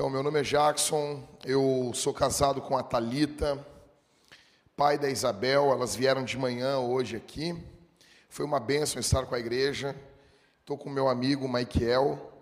[0.00, 3.62] Então, meu nome é Jackson, eu sou casado com a Talita,
[4.74, 7.54] pai da Isabel, elas vieram de manhã hoje aqui.
[8.26, 9.94] Foi uma bênção estar com a igreja.
[10.60, 12.32] Estou com meu amigo Maikel,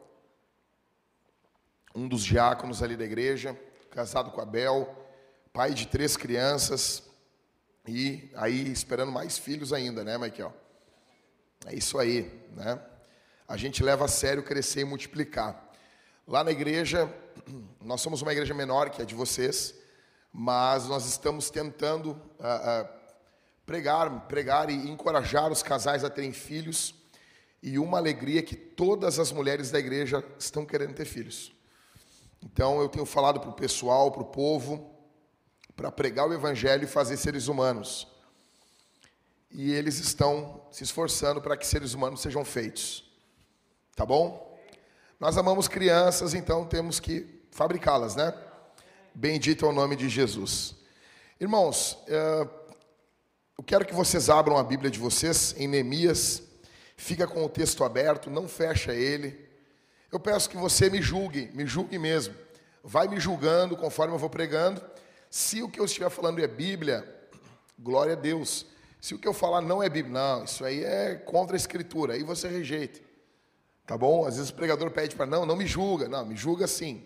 [1.92, 3.58] um dos diáconos ali da igreja,
[3.90, 4.94] casado com a Bel,
[5.52, 7.02] pai de três crianças
[7.88, 10.54] e aí esperando mais filhos ainda, né, Maikel?
[11.66, 12.80] É isso aí, né?
[13.48, 15.67] A gente leva a sério crescer e multiplicar.
[16.28, 17.10] Lá na igreja,
[17.80, 19.74] nós somos uma igreja menor que a de vocês,
[20.30, 22.88] mas nós estamos tentando uh, uh,
[23.64, 26.94] pregar, pregar e encorajar os casais a terem filhos.
[27.62, 31.50] E uma alegria que todas as mulheres da igreja estão querendo ter filhos.
[32.42, 34.94] Então eu tenho falado para o pessoal, para o povo,
[35.74, 38.06] para pregar o evangelho e fazer seres humanos.
[39.50, 43.10] E eles estão se esforçando para que seres humanos sejam feitos.
[43.96, 44.47] Tá bom?
[45.20, 48.32] Nós amamos crianças, então temos que fabricá-las, né?
[49.12, 50.76] Bendito é o nome de Jesus.
[51.40, 52.46] Irmãos, eh,
[53.58, 56.44] eu quero que vocês abram a Bíblia de vocês em Neemias.
[56.96, 59.44] Fica com o texto aberto, não fecha ele.
[60.12, 62.36] Eu peço que você me julgue, me julgue mesmo.
[62.84, 64.80] Vai me julgando conforme eu vou pregando.
[65.28, 67.04] Se o que eu estiver falando é Bíblia,
[67.76, 68.66] glória a Deus.
[69.00, 72.14] Se o que eu falar não é Bíblia, não, isso aí é contra a Escritura,
[72.14, 73.07] aí você rejeita.
[73.88, 74.26] Tá bom?
[74.26, 76.06] Às vezes o pregador pede para, não, não me julga.
[76.10, 77.02] Não, me julga sim.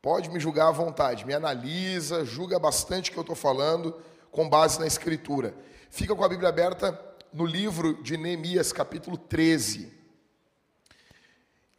[0.00, 1.26] Pode me julgar à vontade.
[1.26, 3.94] Me analisa, julga bastante o que eu estou falando
[4.30, 5.54] com base na Escritura.
[5.90, 6.98] Fica com a Bíblia aberta
[7.34, 9.92] no livro de Neemias, capítulo 13.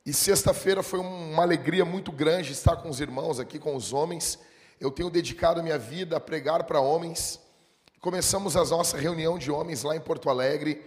[0.06, 4.38] E sexta-feira foi uma alegria muito grande estar com os irmãos aqui, com os homens.
[4.80, 7.40] Eu tenho dedicado minha vida a pregar para homens.
[8.00, 10.80] Começamos a nossa reunião de homens lá em Porto Alegre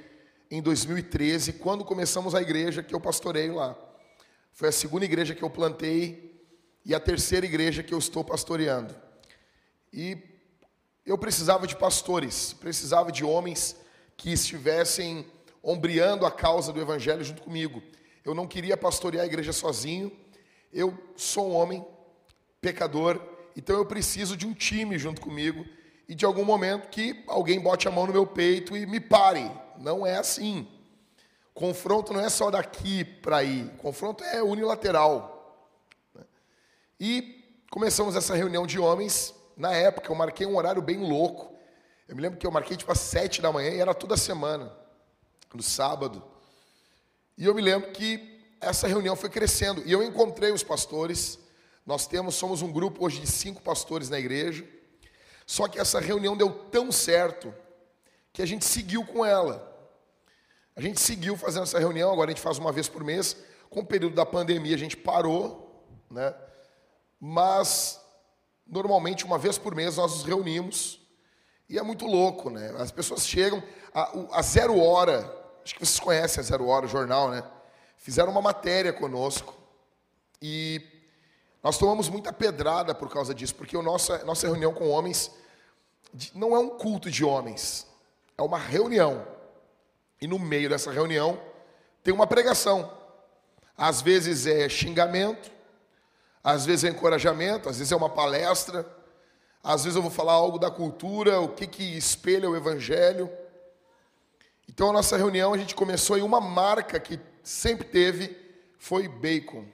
[0.50, 3.76] em 2013, quando começamos a igreja que eu pastorei lá.
[4.52, 6.40] Foi a segunda igreja que eu plantei
[6.84, 8.94] e a terceira igreja que eu estou pastoreando.
[9.92, 10.18] E
[11.04, 13.76] eu precisava de pastores, precisava de homens
[14.16, 15.26] que estivessem
[15.62, 17.82] ombreando a causa do evangelho junto comigo.
[18.24, 20.12] Eu não queria pastorear a igreja sozinho.
[20.72, 21.84] Eu sou um homem
[22.60, 23.20] pecador,
[23.56, 25.64] então eu preciso de um time junto comigo
[26.08, 29.50] e de algum momento que alguém bote a mão no meu peito e me pare.
[29.78, 30.68] Não é assim.
[31.54, 33.70] Confronto não é só daqui para aí.
[33.78, 35.70] Confronto é unilateral.
[36.98, 39.34] E começamos essa reunião de homens.
[39.56, 41.54] Na época, eu marquei um horário bem louco.
[42.08, 44.72] Eu me lembro que eu marquei tipo às sete da manhã e era toda semana,
[45.54, 46.22] no sábado.
[47.38, 49.82] E eu me lembro que essa reunião foi crescendo.
[49.86, 51.38] E eu encontrei os pastores.
[51.86, 54.66] Nós temos, somos um grupo hoje de cinco pastores na igreja.
[55.46, 57.54] Só que essa reunião deu tão certo
[58.34, 59.72] que a gente seguiu com ela.
[60.76, 63.36] A gente seguiu fazendo essa reunião, agora a gente faz uma vez por mês.
[63.70, 66.34] Com o período da pandemia a gente parou, né?
[67.20, 68.00] Mas
[68.66, 71.00] normalmente uma vez por mês nós nos reunimos
[71.68, 72.74] e é muito louco, né?
[72.76, 73.62] As pessoas chegam
[73.94, 75.20] a, a zero hora,
[75.64, 77.44] acho que vocês conhecem a zero hora, o jornal, né?
[77.96, 79.54] Fizeram uma matéria conosco
[80.42, 80.82] e
[81.62, 85.30] nós tomamos muita pedrada por causa disso, porque a nossa, nossa reunião com homens
[86.34, 87.86] não é um culto de homens,
[88.36, 89.26] é uma reunião.
[90.20, 91.40] E no meio dessa reunião
[92.02, 92.92] tem uma pregação.
[93.76, 95.50] Às vezes é xingamento,
[96.42, 98.86] às vezes é encorajamento, às vezes é uma palestra,
[99.62, 103.30] às vezes eu vou falar algo da cultura, o que, que espelha o evangelho.
[104.68, 108.36] Então a nossa reunião a gente começou em uma marca que sempre teve,
[108.78, 109.64] foi bacon.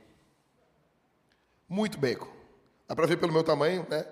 [1.68, 2.28] Muito bacon.
[2.86, 4.04] Dá para ver pelo meu tamanho, né?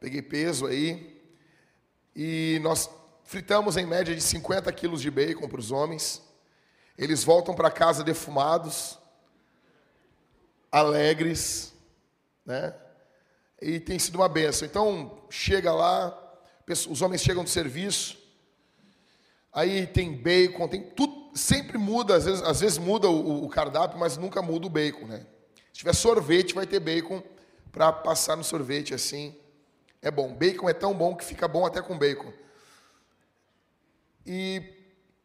[0.00, 1.20] Peguei peso aí.
[2.14, 2.88] E nós
[3.24, 6.22] fritamos em média de 50 quilos de bacon para os homens.
[6.96, 8.98] Eles voltam para casa defumados,
[10.70, 11.72] alegres,
[12.46, 12.74] né?
[13.60, 14.66] E tem sido uma benção.
[14.66, 16.16] Então, chega lá,
[16.88, 18.18] os homens chegam do serviço,
[19.52, 23.98] aí tem bacon, tem tudo, sempre muda, às vezes, às vezes muda o, o cardápio,
[23.98, 25.26] mas nunca muda o bacon, né?
[25.72, 27.22] Se tiver sorvete, vai ter bacon
[27.72, 29.34] para passar no sorvete assim.
[30.00, 30.32] É bom.
[30.32, 32.32] Bacon é tão bom que fica bom até com bacon.
[34.26, 34.62] E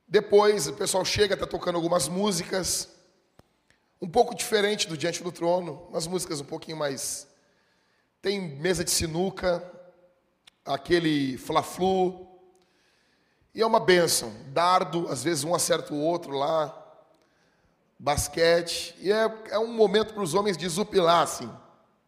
[0.08, 2.90] depois o pessoal chega, está tocando algumas músicas,
[4.02, 7.28] um pouco diferente do Diante do Trono, umas músicas um pouquinho mais.
[8.22, 9.64] Tem mesa de sinuca,
[10.66, 12.28] aquele fla-flu,
[13.54, 14.34] e é uma benção.
[14.48, 16.76] Dardo, às vezes um acerta o outro lá
[17.98, 21.52] basquete, e é, é um momento para os homens desupilar, assim.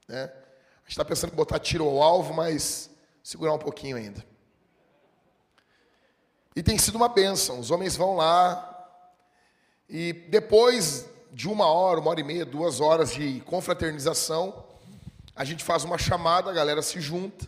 [0.08, 0.24] Né?
[0.24, 2.90] A gente está pensando em botar tiro ao alvo, mas
[3.22, 4.26] segurar um pouquinho ainda.
[6.56, 7.60] E tem sido uma bênção.
[7.60, 8.68] Os homens vão lá,
[9.90, 14.66] e depois de uma hora, uma hora e meia, duas horas de confraternização,
[15.36, 17.48] a gente faz uma chamada, a galera se junta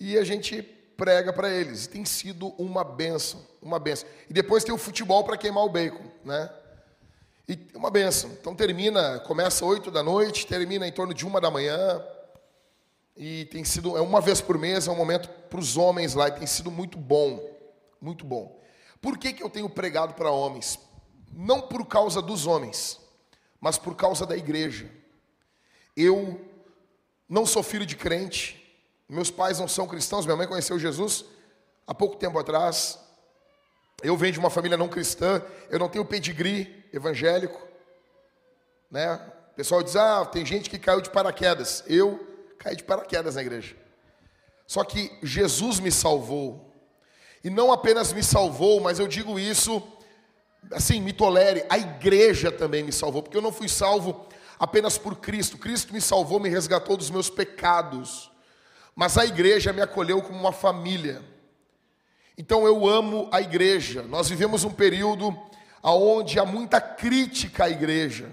[0.00, 0.62] e a gente
[0.96, 1.86] prega para eles.
[1.86, 4.08] Tem sido uma benção, uma benção.
[4.28, 6.50] E depois tem o futebol para queimar o bacon, né?
[7.48, 8.30] E uma benção.
[8.32, 12.02] Então termina, começa oito da noite, termina em torno de uma da manhã.
[13.16, 16.28] E tem sido, é uma vez por mês, é um momento para os homens lá,
[16.28, 17.42] e tem sido muito bom,
[18.00, 18.60] muito bom.
[19.00, 20.78] Por que, que eu tenho pregado para homens?
[21.32, 23.00] Não por causa dos homens,
[23.60, 24.90] mas por causa da igreja.
[25.96, 26.40] Eu
[27.28, 28.58] não sou filho de crente,
[29.08, 31.24] meus pais não são cristãos, minha mãe conheceu Jesus
[31.86, 32.98] há pouco tempo atrás.
[34.02, 37.60] Eu venho de uma família não cristã, eu não tenho pedigree evangélico,
[38.90, 39.14] né?
[39.50, 41.82] O pessoal diz: "Ah, tem gente que caiu de paraquedas".
[41.86, 42.24] Eu
[42.58, 43.76] caí de paraquedas na igreja.
[44.66, 46.67] Só que Jesus me salvou.
[47.42, 49.82] E não apenas me salvou, mas eu digo isso
[50.72, 54.26] assim, me tolere, a igreja também me salvou, porque eu não fui salvo
[54.58, 55.56] apenas por Cristo.
[55.56, 58.30] Cristo me salvou, me resgatou dos meus pecados.
[58.94, 61.22] Mas a igreja me acolheu como uma família.
[62.36, 64.02] Então eu amo a igreja.
[64.02, 65.36] Nós vivemos um período
[65.82, 68.30] onde há muita crítica à igreja.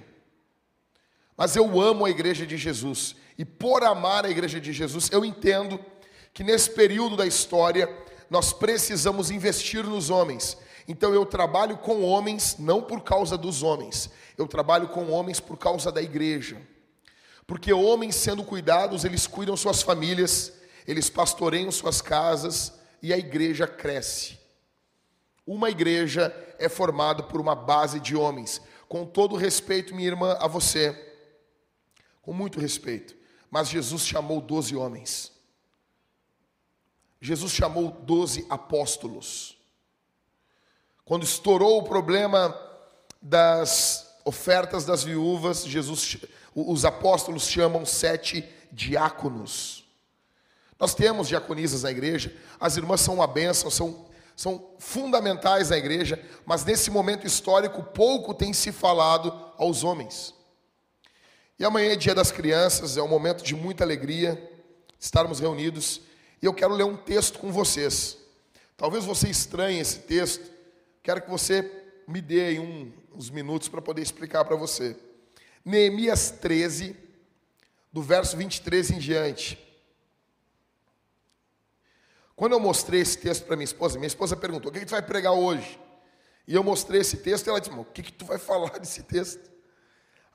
[1.38, 3.16] Mas eu amo a igreja de Jesus.
[3.38, 5.80] E por amar a igreja de Jesus, eu entendo
[6.34, 7.88] que nesse período da história
[8.30, 10.57] nós precisamos investir nos homens.
[10.88, 15.57] Então eu trabalho com homens não por causa dos homens, eu trabalho com homens por
[15.57, 16.62] causa da igreja.
[17.48, 20.54] Porque homens sendo cuidados, eles cuidam suas famílias,
[20.88, 24.39] eles pastoreiam suas casas e a igreja cresce.
[25.45, 28.62] Uma igreja é formada por uma base de homens.
[28.88, 30.95] Com todo respeito, minha irmã, a você,
[32.21, 33.16] com muito respeito,
[33.50, 35.34] mas Jesus chamou doze homens.
[37.21, 39.57] Jesus chamou doze apóstolos.
[41.03, 42.57] Quando estourou o problema
[43.21, 46.17] das ofertas das viúvas, Jesus,
[46.53, 49.85] os apóstolos chamam sete diáconos.
[50.79, 56.21] Nós temos diaconisas na igreja, as irmãs são uma bênção, são, são fundamentais na igreja,
[56.45, 60.33] mas nesse momento histórico pouco tem se falado aos homens.
[61.57, 64.51] E amanhã é dia das crianças, é um momento de muita alegria
[65.00, 66.01] estarmos reunidos,
[66.45, 68.19] e eu quero ler um texto com vocês.
[68.77, 70.47] Talvez você estranhe esse texto,
[71.01, 71.71] quero que você
[72.07, 74.95] me dê um, uns minutos para poder explicar para você.
[75.65, 76.95] Neemias 13,
[77.92, 79.57] do verso 23 em diante.
[82.36, 84.92] Quando eu mostrei esse texto para minha esposa, minha esposa perguntou: o que, que tu
[84.92, 85.80] vai pregar hoje?
[86.47, 89.01] E eu mostrei esse texto e ela disse: o que, que tu vai falar desse
[89.01, 89.50] texto?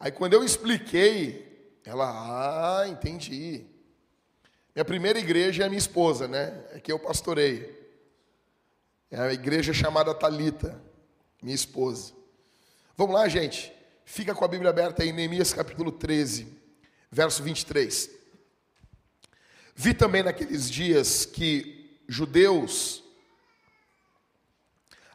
[0.00, 3.69] Aí quando eu expliquei, ela, ah, entendi.
[4.74, 6.64] Minha primeira igreja é a minha esposa, né?
[6.72, 7.78] É que eu pastorei.
[9.10, 10.80] É a igreja chamada Talita,
[11.42, 12.12] minha esposa.
[12.96, 13.72] Vamos lá, gente.
[14.04, 16.46] Fica com a Bíblia aberta aí, Neemias capítulo 13,
[17.10, 18.10] verso 23.
[19.74, 23.02] Vi também naqueles dias que judeus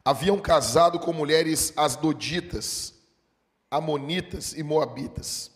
[0.04, 2.94] haviam casado com mulheres asdoditas,
[3.72, 5.55] amonitas e moabitas.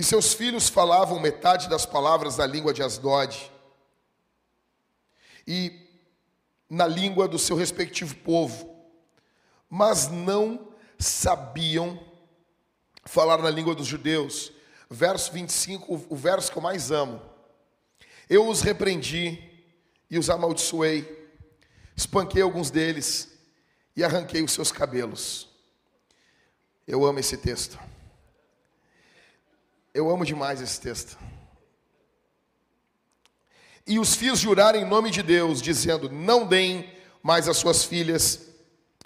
[0.00, 3.52] E seus filhos falavam metade das palavras da língua de Asdod
[5.46, 5.78] e
[6.70, 8.82] na língua do seu respectivo povo,
[9.68, 12.02] mas não sabiam
[13.04, 14.50] falar na língua dos judeus.
[14.88, 17.20] Verso 25, o verso que eu mais amo.
[18.26, 19.38] Eu os repreendi
[20.08, 21.30] e os amaldiçoei,
[21.94, 23.38] espanquei alguns deles
[23.94, 25.46] e arranquei os seus cabelos.
[26.86, 27.89] Eu amo esse texto.
[30.00, 31.18] Eu amo demais esse texto.
[33.86, 36.90] E os fiz jurar em nome de Deus, dizendo: Não deem
[37.22, 38.46] mais as suas filhas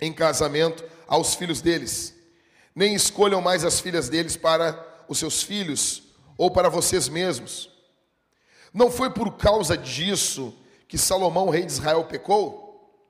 [0.01, 2.15] em casamento aos filhos deles,
[2.73, 6.05] nem escolham mais as filhas deles para os seus filhos
[6.39, 7.69] ou para vocês mesmos.
[8.73, 13.03] Não foi por causa disso que Salomão, rei de Israel, pecou?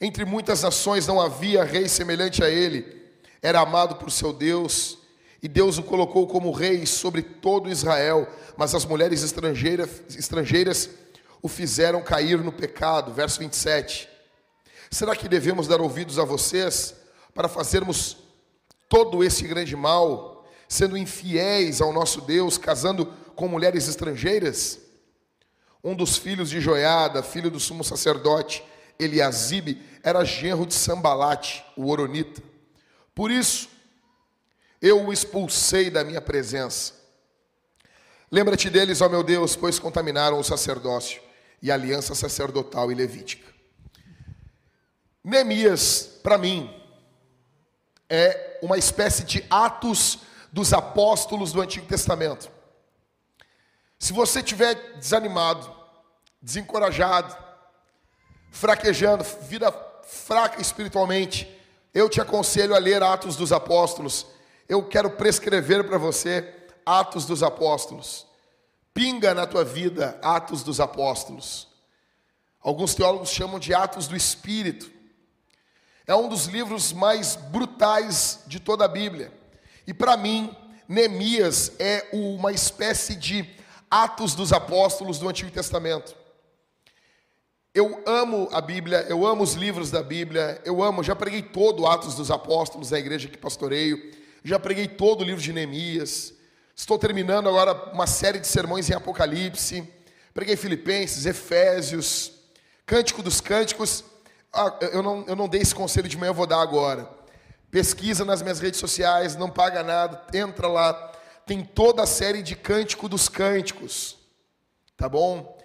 [0.00, 3.06] Entre muitas nações não havia rei semelhante a ele.
[3.42, 4.96] Era amado por seu Deus,
[5.42, 10.90] e Deus o colocou como rei sobre todo Israel, mas as mulheres estrangeiras, estrangeiras
[11.40, 13.12] o fizeram cair no pecado.
[13.12, 14.08] Verso 27.
[14.90, 16.94] Será que devemos dar ouvidos a vocês
[17.34, 18.16] para fazermos
[18.88, 24.80] todo esse grande mal, sendo infiéis ao nosso Deus, casando com mulheres estrangeiras?
[25.84, 28.64] Um dos filhos de Joiada, filho do sumo sacerdote
[28.98, 32.42] Eliasibe, era genro de Sambalate, o Oronita.
[33.14, 33.68] Por isso,
[34.80, 36.94] eu o expulsei da minha presença.
[38.30, 41.20] Lembra-te deles, ó meu Deus, pois contaminaram o sacerdócio
[41.62, 43.48] e a aliança sacerdotal e levítica.
[45.24, 46.74] Neemias, para mim,
[48.08, 50.20] é uma espécie de atos
[50.52, 52.50] dos apóstolos do Antigo Testamento.
[53.98, 55.70] Se você estiver desanimado,
[56.40, 57.36] desencorajado,
[58.50, 59.72] fraquejando, vida
[60.06, 61.54] fraca espiritualmente,
[61.92, 64.26] eu te aconselho a ler Atos dos Apóstolos.
[64.68, 68.26] Eu quero prescrever para você Atos dos Apóstolos.
[68.92, 71.68] Pinga na tua vida Atos dos Apóstolos.
[72.60, 74.90] Alguns teólogos chamam de Atos do Espírito.
[76.06, 79.32] É um dos livros mais brutais de toda a Bíblia.
[79.86, 80.54] E para mim,
[80.86, 83.48] Neemias é uma espécie de
[83.90, 86.14] Atos dos Apóstolos do Antigo Testamento.
[87.74, 91.86] Eu amo a Bíblia, eu amo os livros da Bíblia, eu amo, já preguei todo
[91.86, 96.34] Atos dos Apóstolos na igreja que pastoreio, já preguei todo o livro de Neemias.
[96.74, 99.86] Estou terminando agora uma série de sermões em Apocalipse.
[100.32, 102.32] Preguei Filipenses, Efésios,
[102.86, 104.04] Cântico dos Cânticos.
[104.52, 107.08] Ah, eu, não, eu não dei esse conselho de manhã, eu vou dar agora.
[107.70, 111.12] Pesquisa nas minhas redes sociais, não paga nada, entra lá.
[111.44, 114.16] Tem toda a série de Cântico dos Cânticos.
[114.96, 115.58] Tá bom?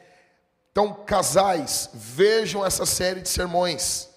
[0.72, 4.10] Então, casais, vejam essa série de sermões.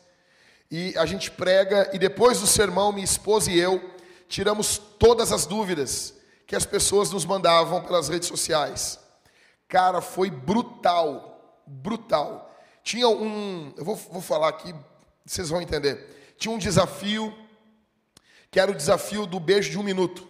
[0.71, 3.96] E a gente prega, e depois do sermão, minha esposa e eu
[4.29, 6.15] tiramos todas as dúvidas
[6.47, 9.01] que as pessoas nos mandavam pelas redes sociais.
[9.69, 12.55] Cara, foi brutal, brutal.
[12.83, 14.75] Tinha um, eu vou, vou falar aqui,
[15.25, 16.35] vocês vão entender.
[16.39, 17.37] Tinha um desafio
[18.51, 20.27] que era o desafio do beijo de um minuto.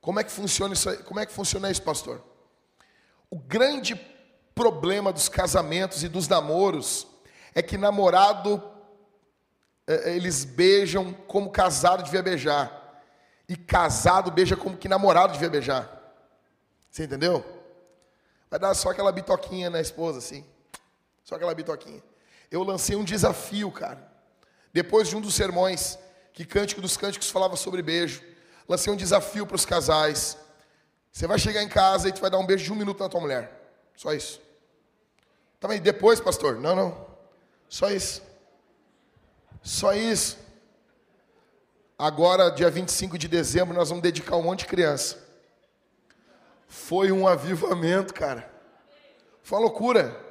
[0.00, 0.88] Como é que funciona isso?
[0.88, 0.96] Aí?
[0.98, 2.22] Como é que funciona isso, pastor?
[3.30, 3.94] O grande
[4.54, 7.06] problema dos casamentos e dos namoros
[7.54, 8.62] é que namorado
[9.86, 13.02] eles beijam como casado devia beijar
[13.48, 15.88] e casado beija como que namorado devia beijar.
[16.90, 17.44] Você entendeu?
[18.50, 20.44] Vai dar só aquela bitoquinha na esposa, assim.
[21.24, 22.02] Só aquela bitoquinha.
[22.50, 24.10] Eu lancei um desafio, cara.
[24.72, 25.98] Depois de um dos sermões,
[26.32, 28.22] que Cântico dos Cânticos falava sobre beijo.
[28.68, 30.36] Lancei um desafio para os casais.
[31.12, 33.08] Você vai chegar em casa e tu vai dar um beijo de um minuto na
[33.08, 33.52] tua mulher.
[33.96, 34.40] Só isso.
[35.58, 36.56] Também depois, pastor?
[36.56, 37.06] Não, não.
[37.68, 38.22] Só isso.
[39.66, 40.38] Só isso.
[41.98, 45.18] Agora, dia 25 de dezembro, nós vamos dedicar um monte de criança.
[46.68, 48.48] Foi um avivamento, cara.
[49.42, 50.24] Foi uma loucura.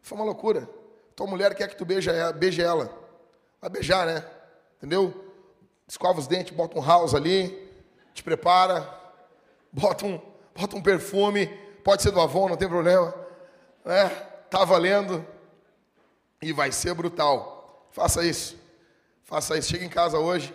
[0.00, 0.66] Foi uma loucura.
[1.14, 2.32] Tua mulher quer que tu beije ela.
[2.32, 2.90] Beije ela.
[3.60, 4.24] Vai beijar, né?
[4.78, 5.26] Entendeu?
[5.86, 7.68] escova os dentes, bota um house ali,
[8.14, 8.88] te prepara,
[9.72, 10.20] bota um,
[10.56, 11.48] bota um perfume,
[11.82, 13.12] pode ser do Avon, não tem problema.
[13.84, 14.08] É,
[14.48, 15.26] tá valendo
[16.40, 17.88] e vai ser brutal.
[17.90, 18.59] Faça isso.
[19.30, 19.70] Faça isso.
[19.70, 20.52] Chega em casa hoje,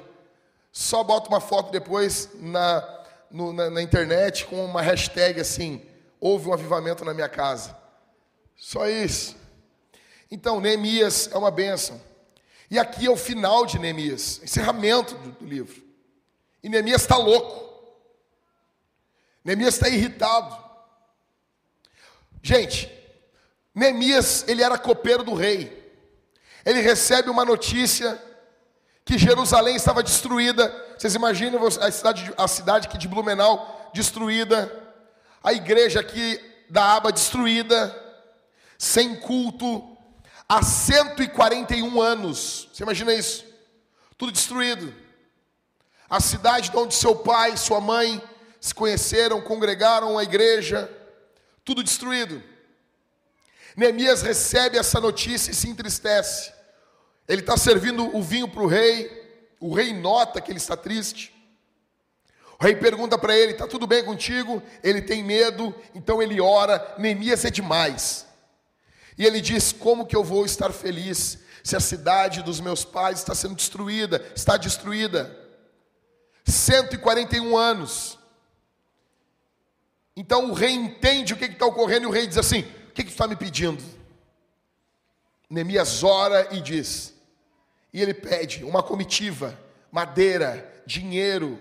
[0.69, 5.81] só bota uma foto depois na, no, na, na internet com uma hashtag assim:
[6.19, 7.73] houve um avivamento na minha casa.
[8.57, 9.37] Só isso.
[10.29, 12.01] Então, Neemias é uma bênção.
[12.69, 15.81] E aqui é o final de Neemias, encerramento do, do livro.
[16.61, 17.63] E Neemias está louco.
[19.41, 20.57] Neemias está irritado.
[22.43, 22.91] Gente,
[23.73, 25.81] Neemias, ele era copeiro do rei.
[26.65, 28.21] Ele recebe uma notícia
[29.05, 30.73] que Jerusalém estava destruída.
[30.97, 34.83] Vocês imaginam a cidade, a cidade aqui de Blumenau destruída,
[35.43, 37.95] a igreja aqui da Aba destruída,
[38.77, 39.95] sem culto,
[40.49, 42.67] há 141 anos.
[42.73, 43.45] Você imagina isso?
[44.17, 44.93] Tudo destruído.
[46.09, 48.21] A cidade de onde seu pai sua mãe
[48.59, 50.89] se conheceram, congregaram a igreja,
[51.63, 52.41] tudo destruído.
[53.77, 56.54] Neemias recebe essa notícia e se entristece.
[57.27, 59.09] Ele está servindo o vinho para o rei,
[59.59, 61.33] o rei nota que ele está triste.
[62.59, 64.61] O rei pergunta para ele: está tudo bem contigo?
[64.83, 66.95] Ele tem medo, então ele ora.
[66.97, 68.25] Neemias é demais.
[69.17, 73.19] E ele diz: Como que eu vou estar feliz se a cidade dos meus pais
[73.19, 74.23] está sendo destruída?
[74.35, 75.35] Está destruída.
[76.45, 78.19] 141 anos.
[80.15, 83.03] Então o rei entende o que está ocorrendo e o rei diz assim: O que,
[83.03, 83.83] que tu está me pedindo?
[85.49, 87.13] Neemias ora e diz,
[87.95, 89.57] e ele pede uma comitiva,
[89.89, 91.57] madeira, dinheiro,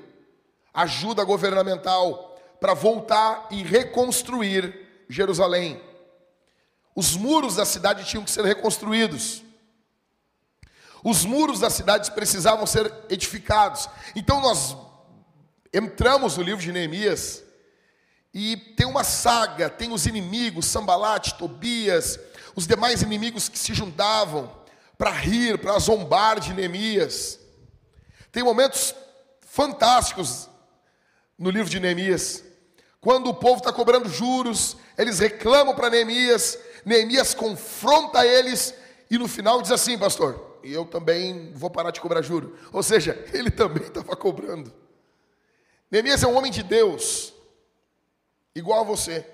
[0.74, 5.80] ajuda governamental para voltar e reconstruir Jerusalém.
[6.92, 9.44] Os muros da cidade tinham que ser reconstruídos.
[11.04, 13.88] Os muros da cidade precisavam ser edificados.
[14.16, 14.76] Então nós
[15.72, 17.44] entramos no livro de Neemias
[18.34, 22.18] e tem uma saga, tem os inimigos, Sambalate, Tobias,
[22.56, 24.63] os demais inimigos que se juntavam
[24.96, 27.40] para rir, para zombar de Neemias.
[28.30, 28.94] Tem momentos
[29.40, 30.48] fantásticos
[31.38, 32.44] no livro de Neemias.
[33.00, 38.74] Quando o povo está cobrando juros, eles reclamam para Neemias, Neemias confronta eles
[39.10, 42.58] e no final diz assim, pastor, eu também vou parar de cobrar juro.
[42.72, 44.72] Ou seja, ele também estava cobrando.
[45.90, 47.32] Neemias é um homem de Deus,
[48.54, 49.24] igual a você.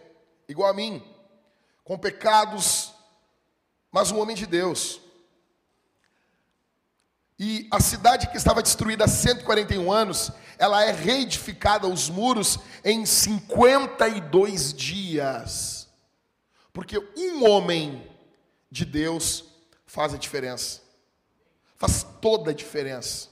[0.49, 1.02] igual a mim,
[1.85, 2.93] com pecados,
[3.90, 5.00] mas um homem de Deus.
[7.42, 13.06] E a cidade que estava destruída há 141 anos, ela é reedificada, os muros, em
[13.06, 15.88] 52 dias.
[16.70, 18.06] Porque um homem
[18.70, 19.47] de Deus
[19.87, 20.82] faz a diferença.
[21.78, 23.30] Faz toda a diferença.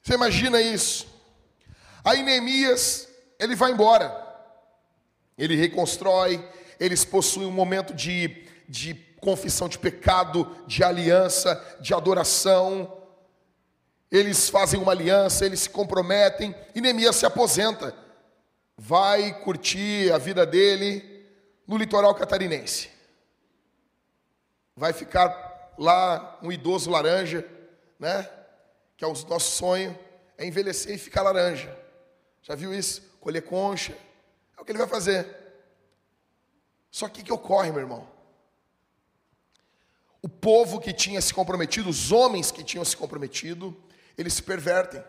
[0.00, 1.08] Você imagina isso?
[2.04, 4.14] Aí Neemias, ele vai embora.
[5.36, 6.48] Ele reconstrói,
[6.78, 12.96] eles possuem um momento de, de confissão de pecado, de aliança, de adoração.
[14.10, 17.94] Eles fazem uma aliança, eles se comprometem e Neemias se aposenta.
[18.76, 21.26] Vai curtir a vida dele
[21.66, 22.90] no litoral catarinense.
[24.74, 27.46] Vai ficar lá um idoso laranja,
[27.98, 28.28] né?
[28.96, 29.96] Que é o nosso sonho,
[30.36, 31.76] é envelhecer e ficar laranja.
[32.42, 33.02] Já viu isso?
[33.20, 33.96] Colher concha.
[34.56, 35.26] É o que ele vai fazer.
[36.90, 38.19] Só que o que ocorre, meu irmão?
[40.22, 43.76] O povo que tinha se comprometido, os homens que tinham se comprometido,
[44.16, 45.02] eles se pervertem.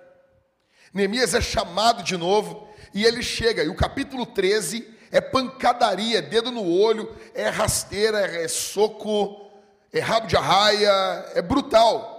[0.94, 6.22] Neemias é chamado de novo e ele chega, e o capítulo 13 é pancadaria, é
[6.22, 9.50] dedo no olho, é rasteira, é soco,
[9.92, 10.92] é rabo de arraia,
[11.36, 12.12] é brutal.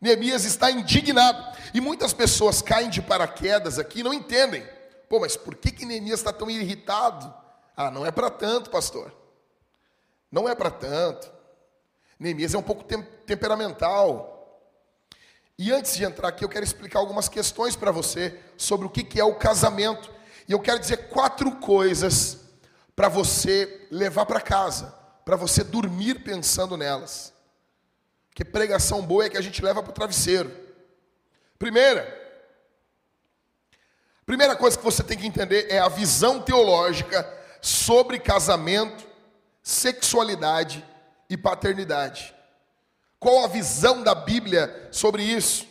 [0.00, 4.66] Neemias está indignado, e muitas pessoas caem de paraquedas aqui e não entendem.
[5.08, 7.32] Pô, mas por que, que Neemias está tão irritado?
[7.76, 9.12] Ah, não é para tanto, pastor.
[10.30, 11.30] Não é para tanto.
[12.20, 14.36] Neemias é um pouco tem temperamental.
[15.58, 19.18] E antes de entrar aqui, eu quero explicar algumas questões para você sobre o que
[19.18, 20.12] é o casamento.
[20.46, 22.40] E eu quero dizer quatro coisas
[22.94, 27.32] para você levar para casa, para você dormir pensando nelas.
[28.34, 30.54] Que pregação boa é que a gente leva para o travesseiro.
[31.58, 32.06] Primeira,
[34.26, 37.26] primeira coisa que você tem que entender é a visão teológica
[37.62, 39.06] sobre casamento,
[39.62, 40.84] sexualidade
[41.30, 42.34] e paternidade.
[43.20, 45.66] Qual a visão da Bíblia sobre isso?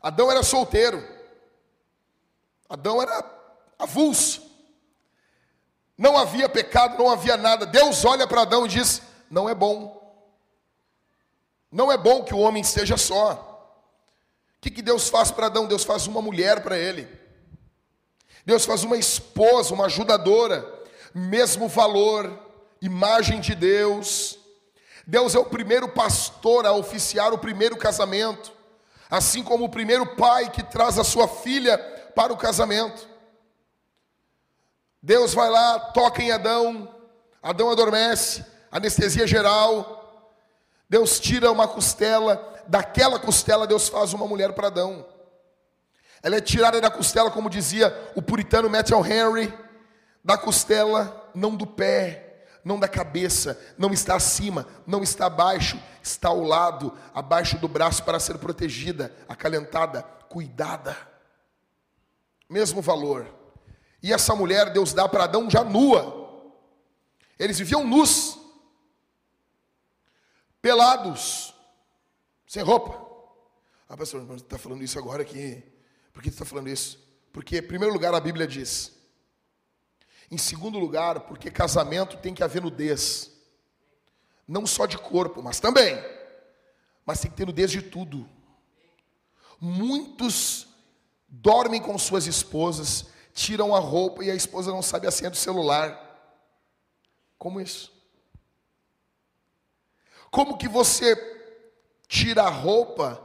[0.00, 1.06] Adão era solteiro.
[2.68, 3.24] Adão era
[3.78, 4.48] avulso.
[5.96, 7.66] Não havia pecado, não havia nada.
[7.66, 9.98] Deus olha para Adão e diz: Não é bom.
[11.70, 13.44] Não é bom que o homem esteja só.
[14.56, 15.66] O que, que Deus faz para Adão?
[15.66, 17.08] Deus faz uma mulher para ele.
[18.46, 20.66] Deus faz uma esposa, uma ajudadora,
[21.12, 22.38] mesmo valor,
[22.80, 24.37] imagem de Deus,
[25.10, 28.52] Deus é o primeiro pastor a oficiar o primeiro casamento,
[29.08, 31.78] assim como o primeiro pai que traz a sua filha
[32.14, 33.08] para o casamento.
[35.02, 36.94] Deus vai lá, toca em Adão,
[37.42, 40.30] Adão adormece, anestesia geral.
[40.90, 45.06] Deus tira uma costela, daquela costela Deus faz uma mulher para Adão.
[46.22, 49.54] Ela é tirada da costela, como dizia o puritano Matthew Henry,
[50.22, 52.27] da costela, não do pé,
[52.64, 58.04] não da cabeça, não está acima, não está abaixo, está ao lado, abaixo do braço
[58.04, 60.96] para ser protegida, acalentada, cuidada.
[62.48, 63.26] Mesmo valor.
[64.02, 66.42] E essa mulher Deus dá para Adão já nua.
[67.38, 68.38] Eles viviam nus,
[70.60, 71.54] pelados,
[72.46, 73.06] sem roupa.
[73.88, 75.62] Ah, pastor, você está falando isso agora aqui.
[76.12, 76.98] Por que você está falando isso?
[77.32, 78.97] Porque, em primeiro lugar, a Bíblia diz:
[80.30, 83.30] em segundo lugar, porque casamento tem que haver nudez.
[84.46, 86.02] Não só de corpo, mas também.
[87.04, 88.28] Mas tem que ter nudez de tudo.
[89.60, 90.68] Muitos
[91.28, 95.36] dormem com suas esposas, tiram a roupa e a esposa não sabe a senha do
[95.36, 96.06] celular.
[97.38, 97.92] Como isso?
[100.30, 101.16] Como que você
[102.06, 103.22] tira a roupa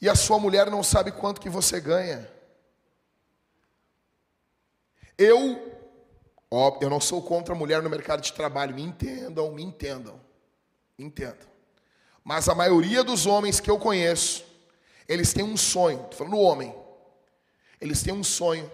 [0.00, 2.30] e a sua mulher não sabe quanto que você ganha?
[5.16, 5.75] Eu
[6.50, 10.20] Ó, eu não sou contra a mulher no mercado de trabalho, me entendam, me entendam,
[10.96, 11.46] me entendam.
[12.22, 14.44] Mas a maioria dos homens que eu conheço,
[15.08, 16.74] eles têm um sonho, estou falando do homem,
[17.80, 18.70] eles têm um sonho.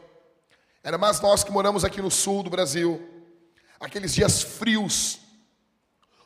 [0.83, 3.09] Era mais nós que moramos aqui no sul do Brasil,
[3.81, 5.21] aqueles dias frios.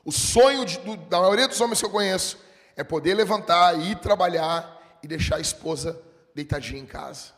[0.05, 2.39] O sonho de, do, da maioria dos homens que eu conheço
[2.77, 6.01] é poder levantar, ir trabalhar e deixar a esposa
[6.35, 7.33] deitadinha em casa.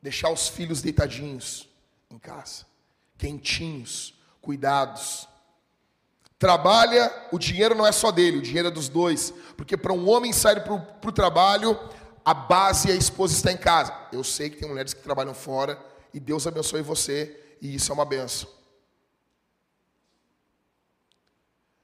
[0.00, 1.67] Deixar os filhos deitadinhos
[2.10, 2.66] em casa,
[3.16, 5.28] quentinhos, cuidados.
[6.38, 9.32] Trabalha, o dinheiro não é só dele, o dinheiro é dos dois.
[9.56, 11.78] Porque para um homem sair para o trabalho,
[12.24, 13.92] a base e a esposa está em casa.
[14.12, 15.78] Eu sei que tem mulheres que trabalham fora,
[16.14, 18.48] e Deus abençoe você, e isso é uma benção.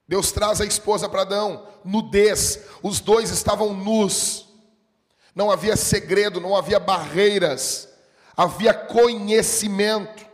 [0.07, 4.47] Deus traz a esposa para Adão, nudez, os dois estavam nus,
[5.35, 7.89] não havia segredo, não havia barreiras.
[8.37, 10.25] Havia conhecimento.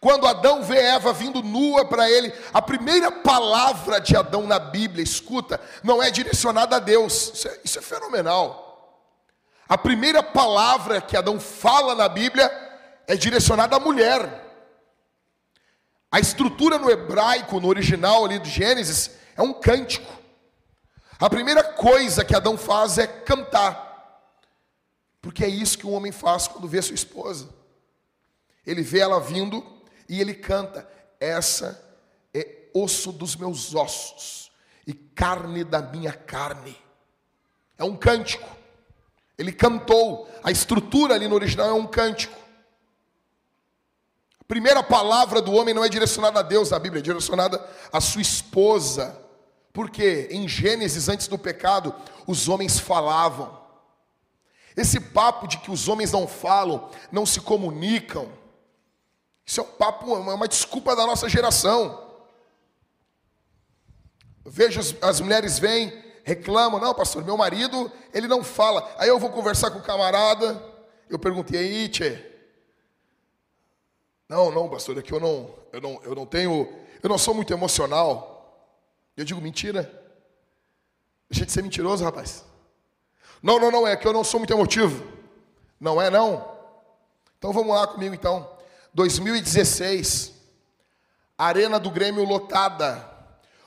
[0.00, 5.02] Quando Adão vê Eva vindo nua para ele, a primeira palavra de Adão na Bíblia,
[5.02, 8.64] escuta, não é direcionada a Deus, isso é, isso é fenomenal.
[9.66, 12.50] A primeira palavra que Adão fala na Bíblia
[13.06, 14.42] é direcionada à mulher.
[16.12, 20.12] A estrutura no hebraico, no original ali do Gênesis, é um cântico.
[21.18, 23.93] A primeira coisa que Adão faz é cantar.
[25.24, 27.48] Porque é isso que um homem faz quando vê sua esposa.
[28.66, 29.64] Ele vê ela vindo
[30.06, 30.86] e ele canta:
[31.18, 31.82] Essa
[32.34, 34.52] é osso dos meus ossos
[34.86, 36.76] e carne da minha carne.
[37.78, 38.46] É um cântico.
[39.38, 40.28] Ele cantou.
[40.42, 42.38] A estrutura ali no original é um cântico.
[44.38, 47.98] A primeira palavra do homem não é direcionada a Deus na Bíblia, é direcionada à
[47.98, 49.18] sua esposa.
[49.72, 51.94] Porque em Gênesis, antes do pecado,
[52.26, 53.63] os homens falavam.
[54.76, 58.28] Esse papo de que os homens não falam, não se comunicam,
[59.46, 62.02] isso é um papo, é uma desculpa da nossa geração.
[64.44, 65.92] Vejo as, as mulheres vêm,
[66.24, 68.90] reclamam, não, pastor, meu marido, ele não fala.
[68.98, 70.60] Aí eu vou conversar com o camarada,
[71.08, 72.32] eu perguntei aí, tchê.
[74.28, 77.34] Não, não, pastor, é que eu não, eu não, eu não tenho, eu não sou
[77.34, 78.32] muito emocional.
[79.16, 80.02] Eu digo, mentira.
[81.30, 82.44] Deixa de ser mentiroso, rapaz.
[83.42, 85.06] Não, não, não, é que eu não sou muito emotivo.
[85.80, 86.52] Não é, não?
[87.38, 88.48] Então vamos lá comigo, então.
[88.94, 90.32] 2016,
[91.36, 93.12] Arena do Grêmio lotada.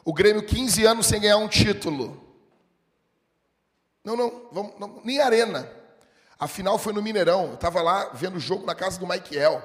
[0.04, 2.24] O Grêmio 15 anos sem ganhar um título.
[4.04, 5.70] Não, não, vamos, não nem arena.
[6.40, 7.48] A final foi no Mineirão.
[7.48, 9.62] Eu estava lá vendo o jogo na casa do Michael.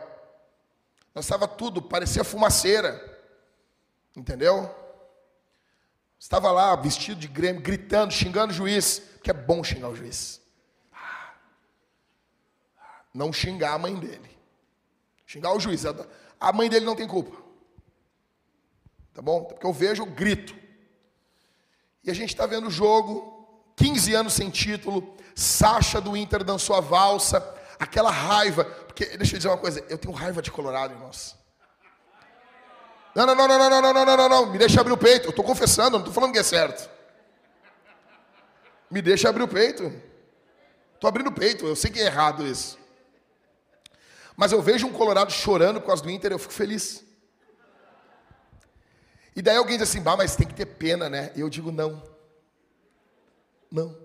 [1.15, 3.01] Nós estava tudo, parecia fumaceira.
[4.17, 4.69] Entendeu?
[6.23, 10.41] Estava lá vestido de Grêmio, gritando, xingando o juiz, que é bom xingar o juiz.
[13.13, 14.31] Não xingar a mãe dele.
[15.27, 15.83] Xingar o juiz.
[16.39, 17.37] A mãe dele não tem culpa.
[19.13, 19.47] Tá bom?
[19.47, 20.55] Porque eu vejo, eu grito.
[22.05, 26.77] E a gente está vendo o jogo, 15 anos sem título, Sacha do Inter dançou
[26.77, 27.45] a valsa,
[27.81, 28.65] aquela raiva.
[28.65, 31.42] Porque, deixa eu dizer uma coisa, eu tenho raiva de Colorado, irmãos.
[33.15, 35.27] Não, não, não, não, não, não, não, não, não, não, me deixa abrir o peito.
[35.27, 36.89] Eu estou confessando, não estou falando que é certo.
[38.91, 39.93] Me deixa abrir o peito.
[40.95, 42.79] Estou abrindo o peito, eu sei que é errado isso.
[44.37, 47.05] Mas eu vejo um Colorado chorando por causa do Inter, eu fico feliz.
[49.35, 51.33] E daí alguém diz assim, bah, mas tem que ter pena, né?
[51.35, 52.03] E eu digo, não.
[53.71, 53.97] Não.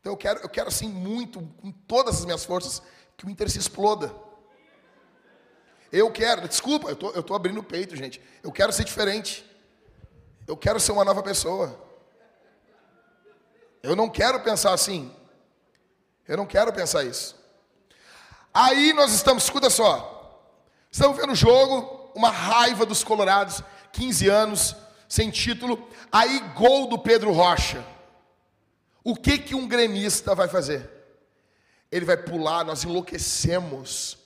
[0.00, 2.82] Então eu quero, eu quero assim muito, com todas as minhas forças,
[3.16, 4.12] que o Inter se exploda.
[5.92, 8.20] Eu quero, desculpa, eu tô, eu tô abrindo o peito, gente.
[8.42, 9.44] Eu quero ser diferente.
[10.46, 11.78] Eu quero ser uma nova pessoa.
[13.82, 15.14] Eu não quero pensar assim.
[16.26, 17.36] Eu não quero pensar isso.
[18.54, 20.48] Aí nós estamos, escuta só,
[20.90, 24.76] estamos vendo o jogo, uma raiva dos colorados, 15 anos,
[25.08, 27.82] sem título, aí gol do Pedro Rocha.
[29.02, 30.88] O que que um gremista vai fazer?
[31.90, 34.18] Ele vai pular, nós enlouquecemos,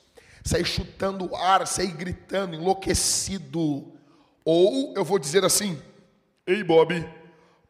[0.47, 3.93] sair chutando o ar, sair gritando, enlouquecido.
[4.45, 5.83] Ou eu vou dizer assim:
[6.47, 7.05] Ei, Bob,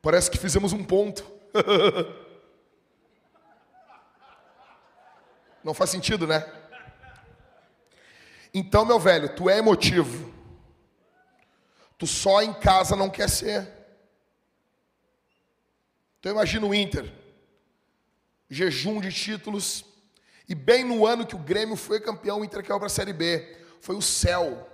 [0.02, 1.24] parece que fizemos um ponto.
[5.64, 6.46] Não faz sentido, né?
[8.54, 10.32] Então, meu velho, tu é emotivo.
[11.98, 13.68] Tu só em casa não quer ser.
[16.20, 17.12] Então imagina o Inter.
[18.48, 19.84] Jejum de títulos.
[20.48, 23.12] E bem no ano que o Grêmio foi campeão, o Inter caiu para a Série
[23.12, 23.56] B.
[23.80, 24.68] Foi o céu.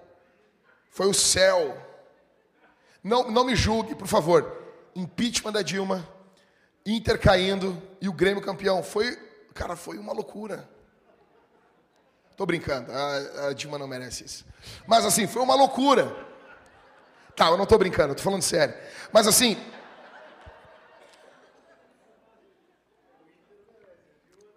[0.91, 1.77] Foi o céu.
[3.03, 4.61] Não, não me julgue, por favor.
[4.95, 6.07] Impeachment da Dilma,
[6.85, 8.83] Inter caindo e o Grêmio campeão.
[8.83, 9.17] Foi,
[9.55, 10.69] cara, foi uma loucura.
[12.37, 14.45] Tô brincando, a, a Dilma não merece isso.
[14.87, 16.15] Mas assim, foi uma loucura.
[17.35, 18.75] Tá, eu não tô brincando, eu tô falando sério.
[19.11, 19.57] Mas assim.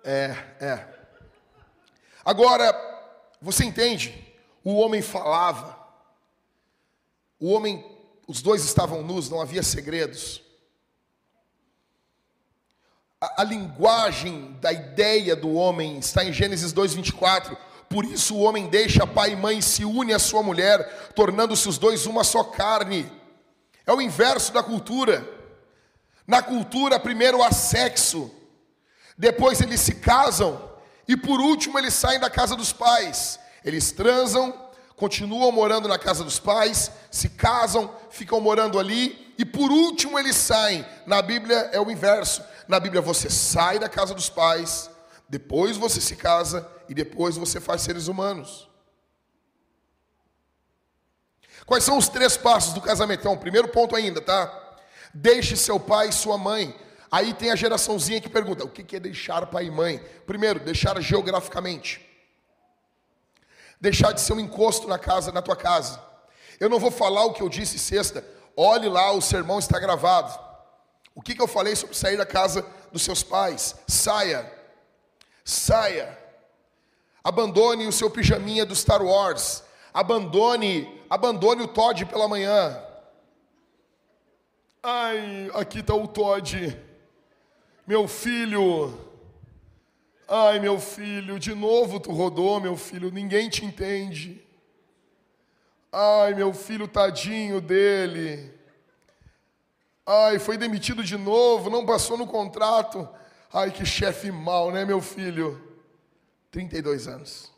[0.03, 0.94] É, é.
[2.25, 2.73] Agora,
[3.39, 4.35] você entende?
[4.63, 5.77] O homem falava.
[7.39, 7.85] O homem,
[8.27, 10.41] os dois estavam nus, não havia segredos.
[13.21, 17.55] A, a linguagem da ideia do homem está em Gênesis 2:24.
[17.87, 21.69] Por isso o homem deixa pai e mãe e se une à sua mulher, tornando-se
[21.69, 23.09] os dois uma só carne.
[23.85, 25.31] É o inverso da cultura.
[26.25, 28.31] Na cultura, primeiro há sexo,
[29.15, 30.74] depois eles se casam
[31.07, 33.39] e por último eles saem da casa dos pais.
[33.63, 34.53] Eles transam,
[34.95, 40.35] continuam morando na casa dos pais, se casam, ficam morando ali e por último eles
[40.35, 40.85] saem.
[41.05, 42.43] Na Bíblia é o inverso.
[42.67, 44.89] Na Bíblia você sai da casa dos pais,
[45.27, 48.69] Depois você se casa e depois você faz seres humanos.
[51.65, 53.21] Quais são os três passos do casamento?
[53.21, 54.77] Então, primeiro ponto ainda, tá?
[55.13, 56.75] Deixe seu pai e sua mãe.
[57.15, 59.99] Aí tem a geraçãozinha que pergunta: o que é deixar pai e mãe?
[60.27, 62.05] Primeiro, deixar geograficamente.
[63.79, 66.03] Deixar de ser um encosto na casa, na tua casa.
[66.59, 68.21] Eu não vou falar o que eu disse sexta.
[68.53, 70.37] Olhe lá, o sermão está gravado.
[71.15, 73.77] O que, que eu falei sobre sair da casa dos seus pais?
[73.87, 74.51] Saia.
[75.45, 76.19] Saia.
[77.23, 79.63] Abandone o seu pijaminha do Star Wars.
[79.93, 82.77] Abandone, abandone o Todd pela manhã.
[84.83, 86.84] Ai, aqui está o Todd.
[87.87, 88.99] Meu filho.
[90.27, 94.43] Ai, meu filho, de novo tu rodou, meu filho, ninguém te entende.
[95.91, 98.51] Ai, meu filho, tadinho dele.
[100.03, 103.07] Ai, foi demitido de novo, não passou no contrato.
[103.53, 105.61] Ai, que chefe mal, né, meu filho?
[106.49, 107.53] 32 anos.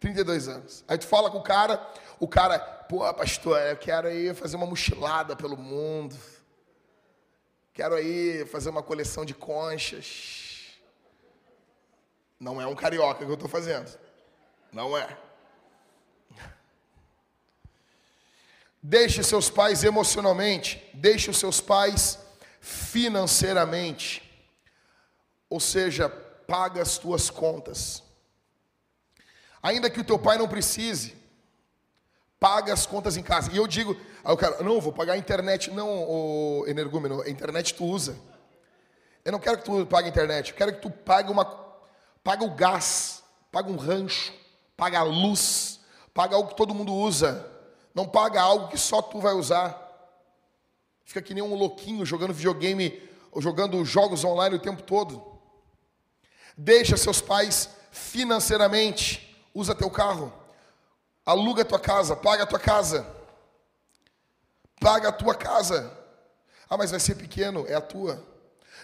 [0.00, 0.84] 32 anos.
[0.86, 1.86] Aí tu fala com o cara,
[2.18, 6.16] o cara, pô, pastor, eu quero aí fazer uma mochilada pelo mundo.
[7.80, 10.74] Quero aí fazer uma coleção de conchas.
[12.38, 13.98] Não é um carioca que eu estou fazendo.
[14.70, 15.16] Não é.
[18.82, 22.18] Deixe seus pais emocionalmente, deixe os seus pais
[22.60, 24.30] financeiramente.
[25.48, 28.02] Ou seja, paga as tuas contas.
[29.62, 31.16] Ainda que o teu pai não precise,
[32.40, 33.52] paga as contas em casa.
[33.52, 35.70] E eu digo, aí o cara, não, vou pagar a internet.
[35.70, 38.16] Não, o energúmeno, a internet tu usa.
[39.22, 41.44] Eu não quero que tu pague a internet, eu quero que tu pague uma,
[42.24, 43.22] paga o gás,
[43.52, 44.32] paga um rancho,
[44.74, 45.78] paga a luz,
[46.14, 47.46] paga algo que todo mundo usa.
[47.94, 49.88] Não paga algo que só tu vai usar.
[51.04, 55.22] Fica que nem um louquinho jogando videogame, ou jogando jogos online o tempo todo.
[56.56, 59.36] Deixa seus pais financeiramente.
[59.54, 60.32] Usa teu carro.
[61.30, 63.06] Aluga a tua casa, paga a tua casa.
[64.80, 65.96] Paga a tua casa.
[66.68, 68.24] Ah, mas vai ser pequeno, é a tua.